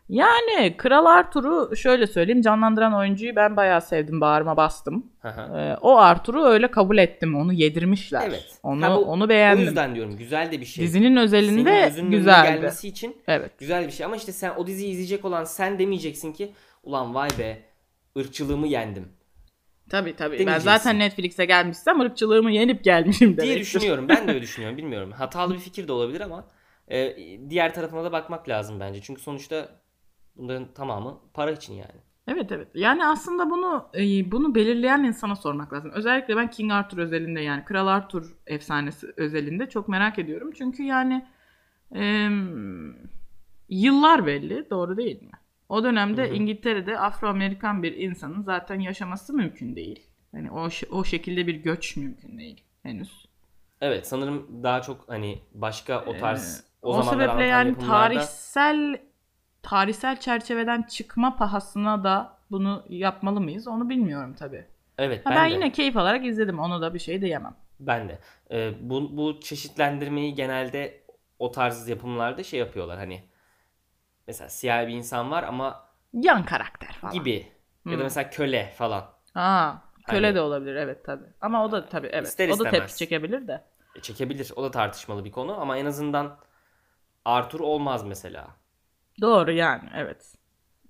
Yani 0.08 0.76
Kral 0.76 1.06
Arthur'u 1.06 1.76
şöyle 1.76 2.06
söyleyeyim 2.06 2.42
canlandıran 2.42 2.94
oyuncuyu 2.94 3.36
ben 3.36 3.56
bayağı 3.56 3.80
sevdim 3.82 4.20
bağrıma 4.20 4.56
bastım. 4.56 5.06
Ee, 5.24 5.28
o 5.80 5.96
Arthur'u 5.96 6.44
öyle 6.44 6.70
kabul 6.70 6.98
ettim 6.98 7.36
onu 7.36 7.52
yedirmişler. 7.52 8.22
Evet. 8.28 8.58
Onu 8.62 8.82
Ha, 8.84 8.96
bu- 8.96 9.04
onu 9.04 9.24
O 9.24 9.28
beğendim. 9.28 9.64
yüzden 9.64 9.94
diyorum 9.94 10.16
güzel 10.16 10.52
de 10.52 10.60
bir 10.60 10.66
şey. 10.66 10.84
Dizinin 10.84 11.16
özelinde 11.16 11.92
güzeldi. 12.10 12.48
gelmesi 12.48 12.88
için 12.88 13.16
Evet. 13.28 13.58
güzel 13.58 13.86
bir 13.86 13.92
şey. 13.92 14.06
Ama 14.06 14.16
işte 14.16 14.32
sen 14.32 14.52
o 14.56 14.66
diziyi 14.66 14.90
izleyecek 14.90 15.24
olan 15.24 15.44
sen 15.44 15.78
demeyeceksin 15.78 16.32
ki 16.32 16.52
ulan 16.82 17.14
vay 17.14 17.28
be 17.38 17.62
ırkçılığımı 18.16 18.66
yendim 18.66 19.09
Tabii 19.90 20.16
tabii. 20.16 20.33
Ben 20.33 20.38
Demeyeceksin. 20.38 20.70
zaten 20.70 20.98
Netflix'e 20.98 21.44
gelmişsem 21.44 22.00
ırkçılığımı 22.00 22.50
yenip 22.52 22.85
gelmişim 22.85 23.29
diye 23.37 23.37
demektir. 23.37 23.61
düşünüyorum. 23.61 24.09
Ben 24.09 24.29
de 24.29 24.31
öyle 24.31 24.42
düşünüyorum. 24.42 24.79
Bilmiyorum. 24.79 25.11
Hatalı 25.12 25.55
bir 25.55 25.59
fikir 25.59 25.88
de 25.88 25.92
olabilir 25.92 26.20
ama 26.20 26.44
e, 26.88 27.16
diğer 27.50 27.74
tarafına 27.74 28.05
da 28.05 28.12
bakmak 28.12 28.48
lazım 28.48 28.81
bence. 28.81 29.00
Çünkü 29.00 29.22
sonuçta 29.22 29.68
bunların 30.37 30.74
tamamı 30.74 31.20
para 31.35 31.50
için 31.50 31.74
yani. 31.74 32.00
Evet 32.29 32.52
evet. 32.52 32.68
Yani 32.74 33.07
aslında 33.07 33.50
bunu 33.50 33.88
e, 33.94 34.31
bunu 34.33 34.55
belirleyen 34.55 35.05
insana 35.05 35.37
sormak 35.37 35.72
lazım. 35.72 35.90
Özellikle 35.94 36.37
ben 36.37 36.50
King 36.50 36.72
Arthur 36.72 36.98
özelinde 36.98 37.40
yani 37.40 37.64
Kral 37.64 37.87
Arthur 37.87 38.37
efsanesi 38.46 39.07
özelinde 39.16 39.68
çok 39.68 39.88
merak 39.88 40.18
ediyorum. 40.18 40.50
Çünkü 40.59 40.83
yani 40.83 41.26
e, 41.96 42.29
yıllar 43.68 44.26
belli, 44.26 44.70
doğru 44.70 44.96
değil 44.96 45.22
mi? 45.22 45.31
O 45.68 45.85
dönemde 45.85 46.26
Hı 46.26 46.31
hı. 46.31 46.35
İngiltere'de 46.35 46.98
Afro-Amerikan 46.98 47.83
bir 47.83 47.96
insanın 47.96 48.42
zaten 48.42 48.81
yaşaması 48.81 49.33
mümkün 49.33 49.76
değil. 49.76 50.07
Yani 50.33 50.50
o 50.50 50.68
o 50.90 51.05
şekilde 51.05 51.46
bir 51.46 51.55
göç 51.55 51.96
mümkün 51.96 52.38
değil 52.38 52.64
henüz. 52.83 53.26
Evet 53.81 54.07
sanırım 54.07 54.62
daha 54.62 54.83
çok 54.83 55.09
hani 55.09 55.38
başka 55.55 56.05
o 56.05 56.16
tarz 56.16 56.64
o, 56.83 56.88
o 56.88 57.02
zamanlar 57.02 57.26
sebeple 57.26 57.44
yani 57.44 57.68
yapımlarda- 57.70 57.87
tarihsel 57.87 59.00
tarihsel 59.62 60.20
çerçeveden 60.20 60.83
çıkma 60.83 61.37
pahasına 61.37 62.05
da 62.05 62.38
bunu 62.50 62.85
yapmalı 62.88 63.40
mıyız? 63.40 63.68
Onu 63.68 63.88
bilmiyorum 63.88 64.35
tabii. 64.38 64.64
Evet 64.98 65.26
Ha, 65.26 65.31
ben, 65.31 65.37
ben, 65.37 65.50
de. 65.50 65.55
yine 65.55 65.72
keyif 65.72 65.96
alarak 65.96 66.26
izledim. 66.26 66.59
Onu 66.59 66.83
da 66.83 66.94
bir 66.94 66.98
şey 66.98 67.20
diyemem. 67.20 67.55
Ben 67.81 68.09
de. 68.09 68.18
Ee, 68.50 68.72
bu, 68.81 69.16
bu 69.16 69.40
çeşitlendirmeyi 69.40 70.35
genelde 70.35 71.00
o 71.38 71.50
tarz 71.52 71.88
yapımlarda 71.88 72.42
şey 72.42 72.61
yapıyorlar 72.61 72.98
hani 72.98 73.22
mesela 74.26 74.48
siyah 74.48 74.86
bir 74.86 74.92
insan 74.92 75.30
var 75.30 75.42
ama 75.42 75.86
Yan 76.12 76.44
karakter 76.44 76.92
falan. 77.00 77.14
gibi 77.14 77.52
ya 77.86 77.92
da 77.92 77.96
Hmm. 77.96 78.02
mesela 78.02 78.30
köle 78.30 78.72
falan. 78.76 79.04
Aa, 79.34 79.72
köle 80.06 80.26
Hani- 80.26 80.34
de 80.34 80.40
olabilir 80.40 80.74
evet 80.76 81.04
tabii. 81.04 81.26
Ama 81.40 81.64
o 81.64 81.72
da 81.72 81.88
tabii 81.88 82.06
evet. 82.12 82.28
İster 82.28 82.48
o 82.48 82.58
da 82.58 82.70
tepki 82.70 82.96
çekebilir 82.96 83.48
de. 83.48 83.64
E, 83.96 84.00
çekebilir. 84.00 84.52
O 84.56 84.62
da 84.62 84.70
tartışmalı 84.70 85.24
bir 85.24 85.30
konu 85.32 85.60
ama 85.60 85.76
en 85.78 85.86
azından 85.86 86.38
Arthur 87.24 87.60
olmaz 87.60 88.04
mesela. 88.04 88.46
Doğru 89.20 89.52
yani 89.52 89.88
evet. 89.96 90.34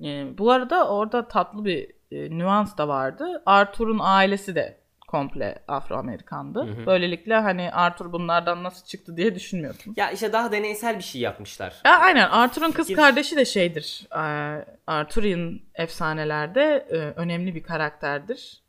Ee, 0.05 0.39
bu 0.39 0.51
arada 0.53 0.89
orada 0.89 1.29
tatlı 1.29 1.65
bir 1.65 1.91
e, 2.11 2.39
nüans 2.39 2.79
da 2.79 2.89
vardı. 2.89 3.43
Arthur'un 3.47 3.99
ailesi 4.03 4.55
de 4.55 4.81
komple 5.07 5.59
Afro-Amerikandı. 5.69 6.67
Hı 6.67 6.83
hı. 6.83 6.87
Böylelikle 6.87 7.35
hani 7.35 7.73
Arthur 7.73 8.13
bunlardan 8.13 8.63
nasıl 8.63 8.87
çıktı 8.87 9.17
diye 9.17 9.35
düşünmüyorsun. 9.35 9.95
Ya 9.97 10.11
işte 10.11 10.33
daha 10.33 10.53
deneysel 10.53 10.99
bir 10.99 11.03
şey 11.03 11.21
yapmışlar. 11.21 11.75
Ya 11.85 11.99
aynen 11.99 12.29
Arthur'un 12.31 12.71
kız 12.73 12.87
Fikir- 12.89 12.97
kardeşi 12.97 13.37
de 13.37 13.45
şeydir. 13.45 14.07
Ee, 14.13 14.65
Arthurian 14.87 15.61
efsanelerde 15.75 16.87
e, 16.91 16.97
önemli 16.97 17.55
bir 17.55 17.63
karakterdir. 17.63 18.61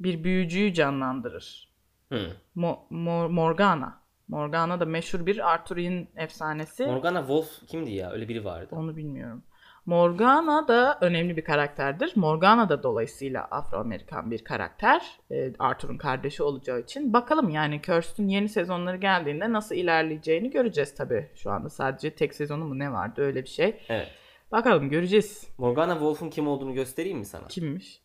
Bir 0.00 0.24
büyücüyü 0.24 0.74
canlandırır. 0.74 1.68
Hı. 2.12 2.30
Mo- 2.56 2.78
Mor- 2.90 3.28
Morgana. 3.32 4.00
Morgana 4.28 4.80
da 4.80 4.84
meşhur 4.84 5.26
bir 5.26 5.52
Arthurian 5.52 6.06
efsanesi. 6.16 6.86
Morgana 6.86 7.18
Wolf 7.18 7.66
kimdi 7.68 7.90
ya? 7.90 8.10
Öyle 8.10 8.28
biri 8.28 8.44
vardı. 8.44 8.68
Onu 8.70 8.96
bilmiyorum. 8.96 9.42
Morgana 9.86 10.68
da 10.68 10.98
önemli 11.00 11.36
bir 11.36 11.44
karakterdir. 11.44 12.12
Morgana 12.16 12.68
da 12.68 12.82
dolayısıyla 12.82 13.44
Afro-Amerikan 13.44 14.30
bir 14.30 14.44
karakter. 14.44 15.02
Ee, 15.30 15.52
Arthur'un 15.58 15.98
kardeşi 15.98 16.42
olacağı 16.42 16.80
için. 16.80 17.12
Bakalım 17.12 17.48
yani 17.48 17.82
Cursed'ün 17.82 18.28
yeni 18.28 18.48
sezonları 18.48 18.96
geldiğinde 18.96 19.52
nasıl 19.52 19.74
ilerleyeceğini 19.74 20.50
göreceğiz 20.50 20.94
tabii. 20.94 21.30
Şu 21.34 21.50
anda 21.50 21.70
sadece 21.70 22.14
tek 22.14 22.34
sezonu 22.34 22.64
mu 22.64 22.78
ne 22.78 22.92
vardı 22.92 23.22
öyle 23.22 23.42
bir 23.42 23.48
şey. 23.48 23.80
Evet. 23.88 24.08
Bakalım 24.52 24.90
göreceğiz. 24.90 25.48
Morgana 25.58 25.92
Wolf'un 25.92 26.30
kim 26.30 26.48
olduğunu 26.48 26.74
göstereyim 26.74 27.18
mi 27.18 27.24
sana? 27.24 27.46
Kimmiş? 27.46 28.02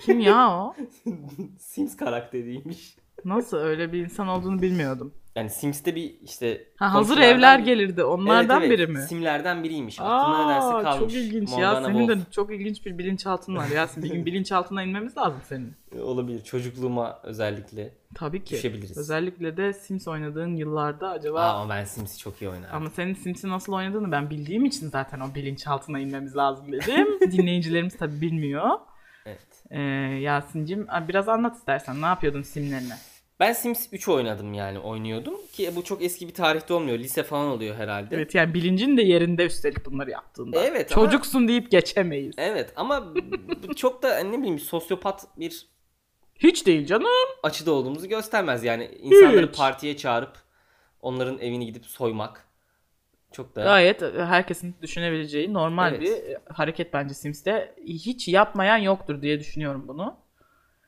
Kim 0.00 0.20
ya 0.20 0.50
o? 0.50 0.74
Sims 1.58 1.96
karakteriymiş. 1.96 2.96
Nasıl 3.24 3.56
öyle 3.56 3.92
bir 3.92 4.04
insan 4.04 4.28
olduğunu 4.28 4.62
bilmiyordum. 4.62 5.14
Yani 5.36 5.50
Sims'te 5.50 5.94
bir 5.94 6.14
işte 6.24 6.64
Ha, 6.76 6.94
hazır 6.94 7.18
evler 7.18 7.58
bir- 7.60 7.64
gelirdi. 7.64 8.04
Onlardan 8.04 8.60
Evet, 8.62 8.68
evet. 8.78 8.78
biri 8.88 8.92
mi? 8.92 9.02
Simlerden 9.02 9.64
biriymiş. 9.64 10.00
Aklına 10.00 10.46
nedense 10.46 10.82
kalmış. 10.82 10.98
çok 10.98 11.12
ilginç 11.12 11.50
ya. 11.50 11.56
Morgana 11.72 11.86
Senin 11.86 12.08
de 12.08 12.16
çok 12.30 12.52
ilginç 12.52 12.86
bir 12.86 12.98
bilinçaltın 12.98 13.56
var 13.56 13.68
Yasin. 13.68 14.02
Bir 14.02 14.10
gün 14.10 14.26
bilinçaltına 14.26 14.82
inmemiz 14.82 15.16
lazım 15.16 15.40
senin. 15.48 15.72
Olabilir. 16.02 16.44
Çocukluğuma 16.44 17.20
özellikle. 17.22 17.94
Tabii 18.14 18.44
ki. 18.44 18.54
Düşebiliriz. 18.54 18.98
Özellikle 18.98 19.56
de 19.56 19.72
Sims 19.72 20.08
oynadığın 20.08 20.56
yıllarda 20.56 21.08
acaba 21.10 21.40
Aa, 21.40 21.60
ama 21.60 21.74
ben 21.74 21.84
Sims'i 21.84 22.18
çok 22.18 22.42
iyi 22.42 22.48
oynarım. 22.48 22.76
ama 22.76 22.90
senin 22.90 23.14
Sims'i 23.14 23.48
nasıl 23.48 23.72
oynadığını 23.72 24.12
ben 24.12 24.30
bildiğim 24.30 24.64
için 24.64 24.88
zaten 24.88 25.20
o 25.20 25.34
bilinçaltına 25.34 25.98
inmemiz 25.98 26.36
lazım 26.36 26.72
dedim. 26.72 27.06
Dinleyicilerimiz 27.32 27.96
tabii 27.96 28.20
bilmiyor. 28.20 28.68
Evet. 29.26 29.46
Ee, 29.70 29.80
Yasin'cim 30.20 30.86
biraz 31.08 31.28
anlat 31.28 31.56
istersen 31.56 32.02
ne 32.02 32.06
yapıyordun 32.06 32.42
simlerine? 32.42 32.94
Ben 33.40 33.52
Sims 33.52 33.88
3 33.92 34.08
oynadım 34.08 34.54
yani 34.54 34.78
oynuyordum. 34.78 35.34
Ki 35.52 35.70
bu 35.76 35.84
çok 35.84 36.02
eski 36.02 36.28
bir 36.28 36.34
tarihte 36.34 36.74
olmuyor. 36.74 36.98
Lise 36.98 37.22
falan 37.22 37.46
oluyor 37.48 37.76
herhalde. 37.76 38.16
Evet 38.16 38.34
yani 38.34 38.54
bilincin 38.54 38.96
de 38.96 39.02
yerinde 39.02 39.46
üstelik 39.46 39.86
bunları 39.86 40.10
yaptığında. 40.10 40.64
Evet 40.64 40.96
ama- 40.96 41.04
Çocuksun 41.06 41.48
deyip 41.48 41.70
geçemeyiz. 41.70 42.34
Evet 42.38 42.72
ama 42.76 43.14
çok 43.76 44.02
da 44.02 44.18
ne 44.18 44.38
bileyim 44.38 44.58
sosyopat 44.58 45.26
bir 45.38 45.66
Hiç 46.38 46.66
değil 46.66 46.86
canım. 46.86 47.06
açıda 47.42 47.72
olduğumuzu 47.72 48.08
göstermez. 48.08 48.64
Yani 48.64 48.90
insanları 49.02 49.48
Hiç. 49.48 49.56
partiye 49.56 49.96
çağırıp 49.96 50.32
onların 51.00 51.38
evini 51.38 51.66
gidip 51.66 51.86
soymak 51.86 52.46
çok 53.32 53.56
da 53.56 53.62
Gayet 53.62 54.02
herkesin 54.16 54.74
düşünebileceği 54.82 55.52
normal 55.54 55.94
Evet. 55.94 56.00
bir 56.02 56.36
hareket 56.54 56.92
bence 56.94 57.14
Sims'te. 57.14 57.74
Hiç 57.86 58.28
yapmayan 58.28 58.76
yoktur 58.78 59.22
diye 59.22 59.40
düşünüyorum 59.40 59.84
bunu. 59.88 60.16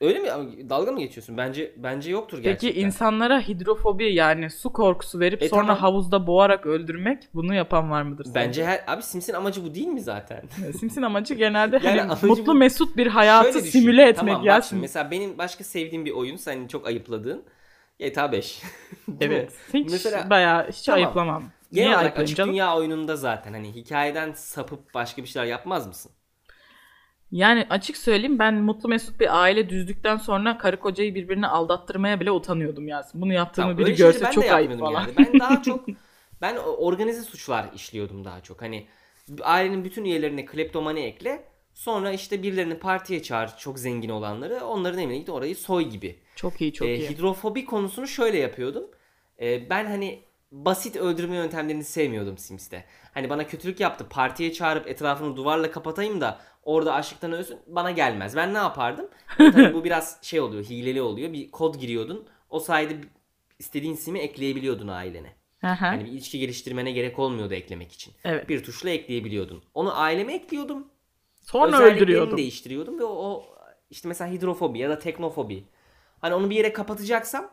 Öyle 0.03 0.19
mi? 0.19 0.29
Dalga 0.71 0.93
mı 0.93 1.01
geçiyorsun? 1.01 1.37
Bence 1.37 1.73
bence 1.77 2.11
yoktur 2.11 2.37
Peki 2.43 2.49
gerçekten. 2.67 2.87
insanlara 2.87 3.41
hidrofobi 3.41 4.15
yani 4.15 4.51
su 4.51 4.73
korkusu 4.73 5.21
verip 5.21 5.43
E, 5.43 5.49
sonra 5.49 5.61
tamam. 5.67 5.77
havuzda 5.79 6.27
boğarak 6.27 6.67
öldürmek 6.67 7.23
bunu 7.35 7.55
yapan 7.55 7.91
var 7.91 8.03
mıdır? 8.03 8.25
sence? 8.25 8.35
Bence 8.41 8.65
her 8.65 8.85
abi 8.87 9.03
Sims'in 9.03 9.33
amacı 9.35 9.65
bu 9.65 9.75
değil 9.75 9.87
mi 9.87 10.01
zaten? 10.01 10.43
Sims'in 10.79 11.03
amacı 11.03 11.35
genelde 11.35 11.77
Yani 11.77 11.87
hani 12.01 12.03
amacı 12.03 12.27
mutlu 12.27 12.47
bu- 12.47 12.55
mesut 12.55 12.97
bir 12.97 13.07
hayatı 13.07 13.53
Şöyle 13.53 13.65
düşün. 13.67 13.81
simüle 13.81 14.03
etmek 14.03 14.17
Tamam, 14.35 14.45
ya. 14.47 14.63
şimdi 14.63 14.81
mesela 14.81 15.11
benim 15.11 15.39
başka 15.39 15.65
sevdiğim 15.65 16.05
bir 16.05 16.11
oyun 16.13 16.37
senin 16.37 16.69
çok 16.69 16.87
ayıpladığın 16.87 17.45
GTA 17.99 18.33
5. 18.33 18.63
Değil 19.09 19.31
mi? 19.31 19.37
Evet. 19.37 19.53
Hiç 19.75 19.91
Mesela- 19.91 20.31
bayağı 20.31 20.69
hiç 20.69 20.83
Tamam. 20.83 20.97
ayıplamam. 21.05 21.43
Genel 21.73 21.87
Niye 21.87 21.97
olarak 21.97 22.19
açık 22.19 22.37
canım? 22.37 22.51
dünya 22.53 22.77
oyununda 22.77 23.17
zaten 23.17 23.53
hani 23.53 23.75
hikayeden 23.75 24.33
sapıp 24.33 24.95
başka 24.95 25.23
bir 25.23 25.29
şeyler 25.29 25.47
yapmaz 25.47 25.87
mısın? 25.87 26.13
Yani 27.33 27.67
açık 27.71 27.97
söyleyeyim 27.97 28.39
ben 28.39 28.55
mutlu 28.55 28.89
mesut 28.89 29.21
bir 29.21 29.43
aile 29.43 29.69
düzdükten 29.69 30.17
sonra 30.17 30.59
karı 30.59 30.81
kocayı 30.81 31.15
birbirine 31.15 31.47
aldattırmaya 31.47 32.21
bile 32.21 32.31
utanıyordum 32.31 32.89
Yasin. 32.89 33.23
Bunu 33.23 33.33
yaptığımı 33.33 33.67
Tamam, 33.67 33.79
biri 33.79 33.97
görse 33.97 34.31
çok 34.31 34.45
ayıp 34.45 34.79
falan. 34.79 35.01
Yani. 35.01 35.13
Ben 35.19 35.41
daha 35.41 35.63
çok 35.63 35.85
ben 36.41 36.57
organize 36.57 37.23
suçlar 37.23 37.67
işliyordum 37.75 38.25
daha 38.25 38.41
çok. 38.41 38.63
Hani 38.63 38.87
ailenin 39.43 39.85
bütün 39.85 40.05
üyelerine 40.05 40.45
kleptomani 40.45 41.01
ekle. 41.01 41.45
Sonra 41.75 42.13
işte 42.13 42.43
birilerini 42.43 42.79
partiye 42.79 43.23
çağır 43.23 43.51
çok 43.59 43.79
zengin 43.79 44.09
olanları. 44.09 44.65
Onların 44.65 45.01
evine 45.01 45.19
git 45.19 45.29
orayı 45.29 45.57
soy 45.57 45.89
gibi. 45.89 46.19
Çok 46.37 46.61
iyi 46.61 46.73
çok 46.73 46.89
Ee, 46.89 46.95
iyi. 46.97 47.11
hidrofobi 47.11 47.65
konusunu 47.65 48.07
şöyle 48.07 48.39
yapıyordum. 48.39 48.85
Ee, 49.41 49.71
ben 49.71 49.87
hani 49.87 50.23
basit 50.53 50.97
öldürme 50.97 51.37
yöntemlerini 51.37 51.85
sevmiyordum 51.85 52.39
Sims'te. 52.39 52.85
Hani 53.15 53.31
bana 53.31 53.47
kötülük 53.47 53.81
yaptı. 53.81 54.07
Partiye 54.11 54.53
çağırıp 54.53 54.87
etrafını 54.89 55.37
duvarla 55.37 55.71
kapatayım 55.71 56.21
da 56.21 56.41
orada 56.63 56.95
açlıktan 56.95 57.33
ölsün 57.33 57.59
bana 57.67 57.91
gelmez. 57.91 58.37
Ben 58.37 58.55
ne 58.55 58.59
yapardım? 58.59 59.09
Tabii 59.39 59.75
bu 59.75 59.85
biraz 59.85 60.19
şey 60.23 60.41
oluyor, 60.41 60.65
hileli 60.65 61.03
oluyor. 61.03 61.33
Bir 61.33 61.51
kod 61.51 61.75
giriyordun. 61.75 62.27
O 62.51 62.61
sayede 62.61 62.95
istediğin 63.59 63.95
simi 63.95 64.19
ekleyebiliyordun 64.19 64.89
ailene. 64.89 65.33
Aha, 65.63 65.87
Hani 65.89 66.05
bir 66.05 66.11
ilişki 66.11 66.39
geliştirmene 66.39 66.93
gerek 66.93 67.19
olmuyordu 67.19 67.55
eklemek 67.55 67.93
için. 67.93 68.15
evet. 68.25 68.49
Bir 68.49 68.65
tuşla 68.65 68.91
ekleyebiliyordun. 68.91 69.63
Onu 69.75 70.01
aileme 70.01 70.35
ekliyordum. 70.35 70.89
Sonra 71.43 71.79
öldürüyordum. 71.81 72.39
değiştiriyordum 72.39 72.99
ve 72.99 73.05
o, 73.05 73.09
o 73.15 73.45
işte 73.91 74.09
mesela 74.09 74.31
hidrofobi 74.33 74.79
ya 74.79 74.91
da 74.91 74.99
teknofobi. 74.99 75.65
Hani 76.21 76.35
onu 76.35 76.51
bir 76.51 76.57
yere 76.57 76.73
kapatacaksam 76.73 77.51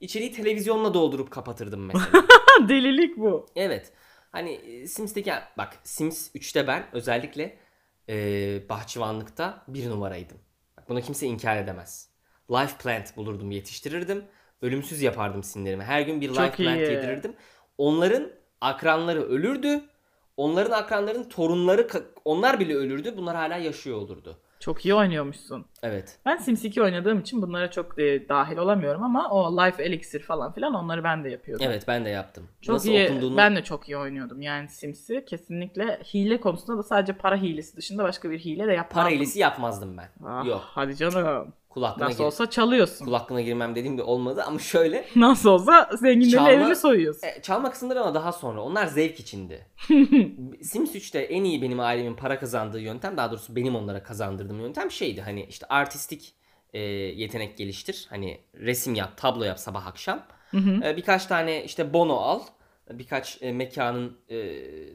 içeriği 0.00 0.32
televizyonla 0.32 0.94
doldurup 0.94 1.30
kapatırdım 1.30 1.86
mesela. 1.86 2.24
Delilik 2.68 3.16
bu. 3.16 3.46
Evet. 3.56 3.92
Hani 4.32 4.50
e, 4.52 4.86
Sims'teki 4.86 5.32
bak 5.58 5.76
Sims 5.84 6.34
3'te 6.34 6.66
ben 6.66 6.84
özellikle 6.92 7.56
e, 8.10 8.68
bahçıvanlıkta 8.68 9.62
bir 9.68 9.90
numaraydım. 9.90 10.38
Bak 10.76 10.88
bunu 10.88 11.00
kimse 11.00 11.26
inkar 11.26 11.56
edemez. 11.56 12.08
Life 12.50 12.76
plant 12.78 13.16
bulurdum, 13.16 13.50
yetiştirirdim. 13.50 14.24
Ölümsüz 14.62 15.02
yapardım 15.02 15.42
sinirlerimi. 15.42 15.84
Her 15.84 16.00
gün 16.00 16.20
bir 16.20 16.28
Çok 16.28 16.38
life 16.38 16.50
plant 16.56 16.80
iyi. 16.80 16.90
yedirirdim. 16.90 17.34
Onların 17.78 18.30
akranları 18.60 19.22
ölürdü. 19.22 19.80
Onların 20.36 20.70
akranların 20.70 21.24
torunları 21.24 21.88
onlar 22.24 22.60
bile 22.60 22.74
ölürdü. 22.74 23.14
Bunlar 23.16 23.36
hala 23.36 23.56
yaşıyor 23.56 23.96
olurdu. 23.96 24.38
Çok 24.60 24.84
iyi 24.86 24.94
oynuyormuşsun. 24.94 25.66
Evet. 25.82 26.18
Ben 26.26 26.36
Sims 26.36 26.64
2 26.64 26.82
oynadığım 26.82 27.20
için 27.20 27.42
bunlara 27.42 27.70
çok 27.70 27.98
e, 27.98 28.28
dahil 28.28 28.56
olamıyorum 28.56 29.02
ama 29.02 29.30
o 29.30 29.56
Life 29.56 29.82
Elixir 29.84 30.20
falan 30.22 30.52
filan 30.52 30.74
onları 30.74 31.04
ben 31.04 31.24
de 31.24 31.30
yapıyordum. 31.30 31.66
Evet 31.68 31.84
ben 31.88 32.04
de 32.04 32.08
yaptım. 32.08 32.48
Çok 32.62 32.72
Nasıl 32.72 32.88
iyi. 32.88 33.04
okunduğunu 33.04 33.36
Ben 33.36 33.56
de 33.56 33.64
çok 33.64 33.88
iyi 33.88 33.96
oynuyordum 33.96 34.42
yani 34.42 34.68
Sims'i. 34.68 35.24
Kesinlikle 35.24 36.00
hile 36.14 36.40
konusunda 36.40 36.78
da 36.78 36.82
sadece 36.82 37.12
para 37.12 37.36
hilesi 37.36 37.76
dışında 37.76 38.04
başka 38.04 38.30
bir 38.30 38.38
hile 38.38 38.66
de 38.66 38.72
yapmadım. 38.72 39.02
para 39.02 39.08
hilesi 39.08 39.38
yapmazdım 39.38 39.96
ben. 39.96 40.08
Ah, 40.26 40.46
Yok. 40.46 40.62
Hadi 40.64 40.96
canım. 40.96 41.52
Kulaklığına, 41.70 42.06
Nasıl 42.08 42.18
gir- 42.18 42.24
olsa 42.24 42.50
çalıyorsun. 42.50 43.04
kulaklığına 43.04 43.40
girmem 43.40 43.74
dediğim 43.74 43.98
de 43.98 44.02
olmadı 44.02 44.42
ama 44.46 44.58
şöyle 44.58 45.04
Nasıl 45.16 45.50
olsa 45.50 45.90
zenginlerin 46.00 46.36
Çalma- 46.36 46.52
evini 46.52 46.76
soyuyorsun. 46.76 47.26
E, 47.26 47.42
çalma 47.42 47.70
kısımları 47.70 48.00
ama 48.00 48.14
daha 48.14 48.32
sonra. 48.32 48.62
Onlar 48.62 48.86
zevk 48.86 49.20
içindi. 49.20 49.66
Sims 50.62 50.94
3'te 50.94 51.18
en 51.20 51.44
iyi 51.44 51.62
benim 51.62 51.80
ailemin 51.80 52.14
para 52.14 52.38
kazandığı 52.40 52.80
yöntem, 52.80 53.16
daha 53.16 53.30
doğrusu 53.30 53.56
benim 53.56 53.76
onlara 53.76 54.02
kazandırdığım 54.02 54.60
yöntem 54.60 54.90
şeydi. 54.90 55.20
Hani 55.20 55.44
işte 55.44 55.66
artistik 55.68 56.34
e, 56.72 56.80
yetenek 56.80 57.58
geliştir. 57.58 58.06
Hani 58.10 58.40
resim 58.54 58.94
yap, 58.94 59.16
tablo 59.16 59.44
yap 59.44 59.58
sabah 59.58 59.86
akşam. 59.86 60.22
Hı 60.50 60.56
hı. 60.58 60.84
E, 60.84 60.96
birkaç 60.96 61.26
tane 61.26 61.64
işte 61.64 61.92
bono 61.92 62.14
al. 62.16 62.40
Birkaç 62.90 63.38
e, 63.42 63.52
mekanın 63.52 64.16
e, 64.28 64.36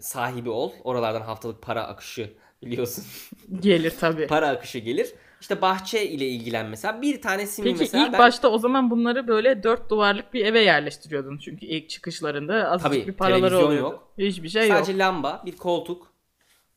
sahibi 0.02 0.50
ol. 0.50 0.72
Oralardan 0.84 1.22
haftalık 1.22 1.62
para 1.62 1.84
akışı 1.88 2.34
biliyorsun. 2.66 3.04
Gelir 3.60 3.94
tabii. 4.00 4.28
para 4.36 4.50
akışı 4.50 4.80
gelir. 4.80 5.14
İşte 5.42 5.62
bahçe 5.62 6.06
ile 6.10 6.28
ilgilen 6.28 6.66
mesela. 6.66 7.02
Bir 7.02 7.22
tane 7.22 7.48
simi 7.48 7.66
Peki 7.68 7.80
mesela 7.80 8.06
ilk 8.06 8.14
ben... 8.14 8.20
başta 8.20 8.48
o 8.50 8.58
zaman 8.58 8.90
bunları 8.92 9.28
böyle 9.28 9.64
dört 9.64 9.90
duvarlık 9.90 10.34
bir 10.34 10.46
eve 10.46 10.62
yerleştiriyordun. 10.62 11.38
Çünkü 11.38 11.66
ilk 11.66 11.90
çıkışlarında 11.90 12.72
azıcık 12.72 12.92
Tabii, 13.02 13.08
bir 13.08 13.14
paraları 13.14 13.58
oluyordu. 13.58 13.76
yok. 13.76 14.12
Hiçbir 14.18 14.50
şey 14.50 14.68
Sadece 14.68 14.92
yok. 14.92 15.00
lamba, 15.02 15.44
bir 15.46 15.56
koltuk. 15.58 16.14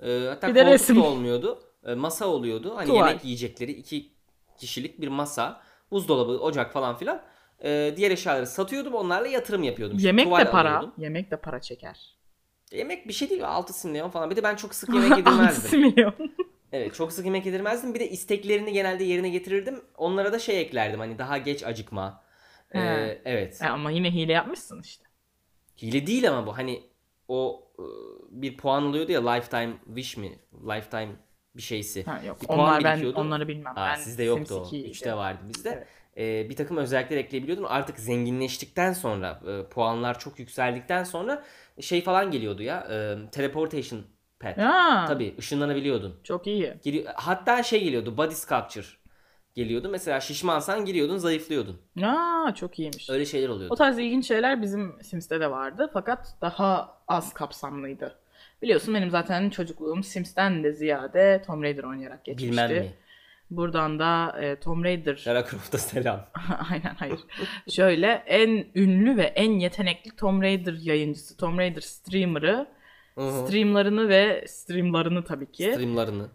e, 0.01 0.27
hatta 0.29 0.49
Bir 0.49 0.55
de 0.55 0.59
koltuk 0.61 0.75
resim. 0.75 0.97
da 0.97 1.03
olmuyordu. 1.03 1.59
E, 1.87 1.94
masa 1.94 2.27
oluyordu. 2.27 2.73
Hani 2.77 2.87
Tuval. 2.87 3.09
yemek 3.09 3.25
yiyecekleri 3.25 3.73
iki 3.73 4.12
kişilik 4.61 5.01
bir 5.01 5.09
masa, 5.09 5.61
buzdolabı, 5.90 6.33
ocak 6.33 6.73
falan 6.73 6.97
filan. 6.97 7.23
E, 7.64 7.94
diğer 7.97 8.11
eşyaları 8.11 8.47
satıyordum. 8.47 8.94
Onlarla 8.94 9.29
yatırım 9.29 9.62
yapıyordum. 9.62 9.97
İşte 9.97 10.07
Yemek 10.09 10.27
de 10.38 10.51
para. 10.51 10.68
alıyordum. 10.77 10.92
Yemek 10.99 11.31
de 11.31 11.37
para 11.37 11.61
çeker. 11.61 12.14
Yemek 12.73 13.09
bir 13.09 13.12
şey 13.12 13.31
değil. 13.31 13.44
6 13.49 13.88
milyon 13.88 14.11
falan. 14.11 14.31
Bir 14.31 14.37
de 14.37 14.42
ben 14.42 14.57
çok 14.57 14.75
sık 14.75 14.88
yemek 14.94 15.11
6 15.12 15.18
yedirmezdim. 15.18 15.81
milyon. 15.81 16.14
Evet 16.72 16.94
çok 16.94 17.12
sık 17.12 17.24
yemek 17.24 17.46
yedirmezdim. 17.46 17.94
Bir 17.94 18.00
de 18.00 18.11
isteklerini 18.11 18.72
genelde 18.72 19.04
yerine 19.04 19.28
getirirdim. 19.28 19.85
Onlara 19.96 20.33
da 20.33 20.38
şey 20.38 20.61
eklerdim. 20.61 21.00
Hani 21.00 21.18
daha 21.18 21.38
geç 21.38 21.64
acıkma. 21.64 22.22
E, 22.74 22.78
He. 22.78 23.22
evet. 23.24 23.62
E 23.62 23.66
ama 23.66 23.90
yine 23.90 24.11
hile 24.11 24.33
yapmışsın 24.33 24.81
işte. 24.83 25.04
Hile 25.83 26.07
değil 26.07 26.28
ama 26.28 26.46
bu 26.46 26.57
hani 26.59 26.83
o 27.28 27.68
e, 27.78 27.85
bir 28.42 28.57
puan 28.57 28.85
oluyordu 28.85 29.12
ya 29.12 29.31
lifetime 29.31 29.72
wish 29.87 30.16
mi? 30.16 30.38
Lifetime 30.52 31.09
bir 31.57 31.62
şeysi. 31.62 32.04
Ha, 32.04 32.20
yok. 32.26 32.42
Bir 32.42 32.48
Onlar 32.48 32.85
ben 32.85 32.92
birikiyordu. 32.92 33.20
onları 33.20 33.48
bilmem. 33.48 33.72
Aa, 33.76 33.87
ben 33.87 33.94
sizde 33.94 34.24
yoktu 34.24 34.54
o. 34.54 34.64
Sims 34.64 34.72
2'ydi. 34.72 34.90
3'te 34.90 35.14
vardı 35.16 35.40
bizde. 35.48 35.70
Evet. 35.70 35.87
Ee, 36.16 36.50
bir 36.50 36.57
takım 36.57 36.76
özellikler 36.76 37.16
ekleyebiliyordun. 37.16 37.64
Artık 37.64 37.98
zenginleştikten 37.98 38.92
sonra 38.92 39.40
e, 39.48 39.68
puanlar 39.68 40.18
çok 40.18 40.38
yükseldikten 40.38 41.04
sonra 41.04 41.44
şey 41.81 42.02
falan 42.02 42.31
geliyordu 42.31 42.62
ya. 42.62 42.81
E, 42.90 43.31
teleportation 43.31 44.04
pad. 44.40 44.57
Ya, 44.57 45.05
Tabii 45.09 45.35
ışınlanabiliyordun. 45.38 46.14
Çok 46.24 46.46
iyi. 46.46 46.74
Giri- 46.83 47.07
Hatta 47.14 47.62
şey 47.62 47.85
geliyordu 47.85 48.16
body 48.16 48.35
sculpture 48.35 48.87
geliyordu. 49.55 49.88
Mesela 49.88 50.20
şişmansan 50.20 50.85
giriyordun 50.85 51.16
zayıflıyordun. 51.16 51.81
Ya 51.96 52.53
çok 52.57 52.79
iyiymiş. 52.79 53.11
Öyle 53.11 53.24
şeyler 53.27 53.48
O 53.48 53.53
oluyordu. 53.53 53.74
tarz 53.74 53.98
ilginç 53.98 54.27
şeyler 54.29 54.62
bizim 54.62 55.03
Sims'te 55.03 55.40
de 55.40 55.51
vardı 55.51 55.90
fakat 55.92 56.35
daha 56.40 56.98
az 57.09 57.35
kapsamlıydı. 57.35 58.18
Biliyorsun 58.62 58.94
benim 58.94 59.11
zaten 59.11 59.51
çocukluğum 59.51 60.03
Sims'ten 60.03 60.64
de 60.64 60.72
ziyade 60.72 61.42
Tomb 61.46 61.62
Raider 61.62 61.85
oynayarak 61.85 62.24
geçmişti. 62.24 62.51
Bilmem 62.53 62.83
mi? 62.83 62.92
Buradan 63.51 63.98
da 63.98 64.37
e, 64.40 64.57
Tomb 64.61 64.85
Raider 64.85 65.24
Lara 65.27 65.44
Croft'a 65.51 65.79
selam. 65.79 66.20
Aynen 66.70 66.94
hayır. 66.98 67.20
Şöyle 67.70 68.07
en 68.27 68.66
ünlü 68.74 69.16
ve 69.16 69.22
en 69.22 69.51
yetenekli 69.53 70.16
Tomb 70.16 70.42
Raider 70.42 70.72
yayıncısı, 70.83 71.37
Tomb 71.37 71.59
Raider 71.59 71.81
streamer'ı, 71.81 72.66
Hı 73.18 73.22
hı. 73.22 73.46
streamlarını 73.46 74.09
ve 74.09 74.44
streamlarını 74.48 75.24
tabii 75.24 75.52
ki 75.52 75.70
Streamlarını. 75.72 76.28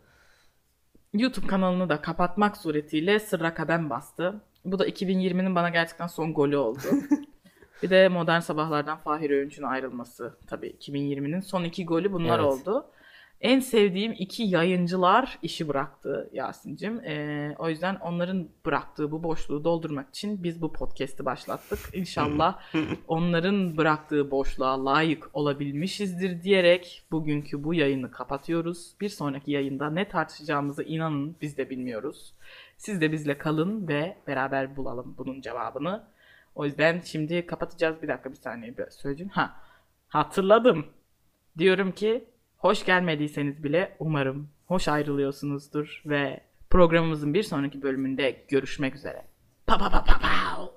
YouTube 1.14 1.48
kanalını 1.48 1.90
da 1.90 2.02
kapatmak 2.02 2.58
suretiyle 2.58 3.20
sırra 3.20 3.54
kadem 3.54 3.90
bastı. 3.90 4.42
Bu 4.66 4.80
da 4.80 4.88
2020'nin 4.88 5.56
bana 5.56 5.70
gerçekten 5.70 6.08
son 6.08 6.34
golü 6.34 6.58
oldu. 6.58 6.80
bir 7.84 7.90
de 7.90 8.08
Modern 8.10 8.40
Sabahlar'dan 8.40 8.98
Fahir 8.98 9.30
Öğünç'ün 9.30 9.64
ayrılması 9.64 10.38
tabii 10.48 10.70
2020'nin 10.70 11.40
son 11.40 11.64
iki 11.64 11.86
golü 11.86 12.12
bunlar 12.14 12.40
Evet. 12.40 12.48
oldu. 12.48 12.86
En 13.44 13.60
sevdiğim 13.60 14.16
iki 14.18 14.44
yayıncılar 14.44 15.40
işi 15.42 15.68
bıraktı 15.68 16.30
Yasin'cim. 16.34 17.00
Ee, 17.00 17.56
o 17.60 17.70
yüzden 17.70 17.96
onların 17.96 18.50
bıraktığı 18.66 19.12
bu 19.12 19.24
boşluğu 19.24 19.64
doldurmak 19.64 20.10
için 20.10 20.44
biz 20.44 20.62
bu 20.62 20.74
podcast'i 20.74 21.26
başlattık. 21.26 21.80
İnşallah 21.94 22.60
onların 23.08 23.78
bıraktığı 23.78 24.32
boşluğa 24.32 24.86
layık 24.86 25.30
olabilmişizdir 25.34 26.44
diyerek 26.44 27.04
bugünkü 27.12 27.64
bu 27.64 27.74
yayını 27.74 28.12
kapatıyoruz. 28.12 28.94
Bir 29.02 29.10
sonraki 29.10 29.52
yayında 29.52 29.90
ne 29.90 30.08
tartışacağımızı 30.08 30.84
inanın 30.84 31.36
biz 31.42 31.58
de 31.58 31.70
bilmiyoruz. 31.70 32.34
Siz 32.78 33.02
de 33.02 33.12
bizle 33.12 33.38
kalın 33.38 33.88
ve 33.88 34.18
beraber 34.28 34.76
bulalım 34.76 35.16
bunun 35.18 35.42
cevabını. 35.42 36.04
O 36.56 36.66
yüzden 36.66 37.02
şimdi 37.02 37.46
kapatacağız. 37.46 38.02
Bir 38.02 38.08
dakika 38.08 38.32
bir 38.32 38.38
saniye 38.38 38.78
bir 38.78 38.90
söyleyeyim. 38.90 39.32
Ha, 39.34 39.56
hatırladım. 40.08 40.86
Diyorum 41.58 41.92
ki 41.92 42.33
hoş 42.64 42.86
gelmediyseniz 42.86 43.64
bile 43.64 43.96
umarım 44.00 44.50
hoş 44.66 44.88
ayrılıyorsunuzdur 44.88 46.02
ve 46.06 46.44
programımızın 46.70 47.34
bir 47.34 47.44
sonraki 47.44 47.82
bölümünde 47.82 48.46
görüşmek 48.48 48.96
üzere. 48.96 49.26
Pa 49.68 49.78
pa 49.78 49.90
pa 49.90 50.04
pa 50.04 50.20
pa. 50.20 50.73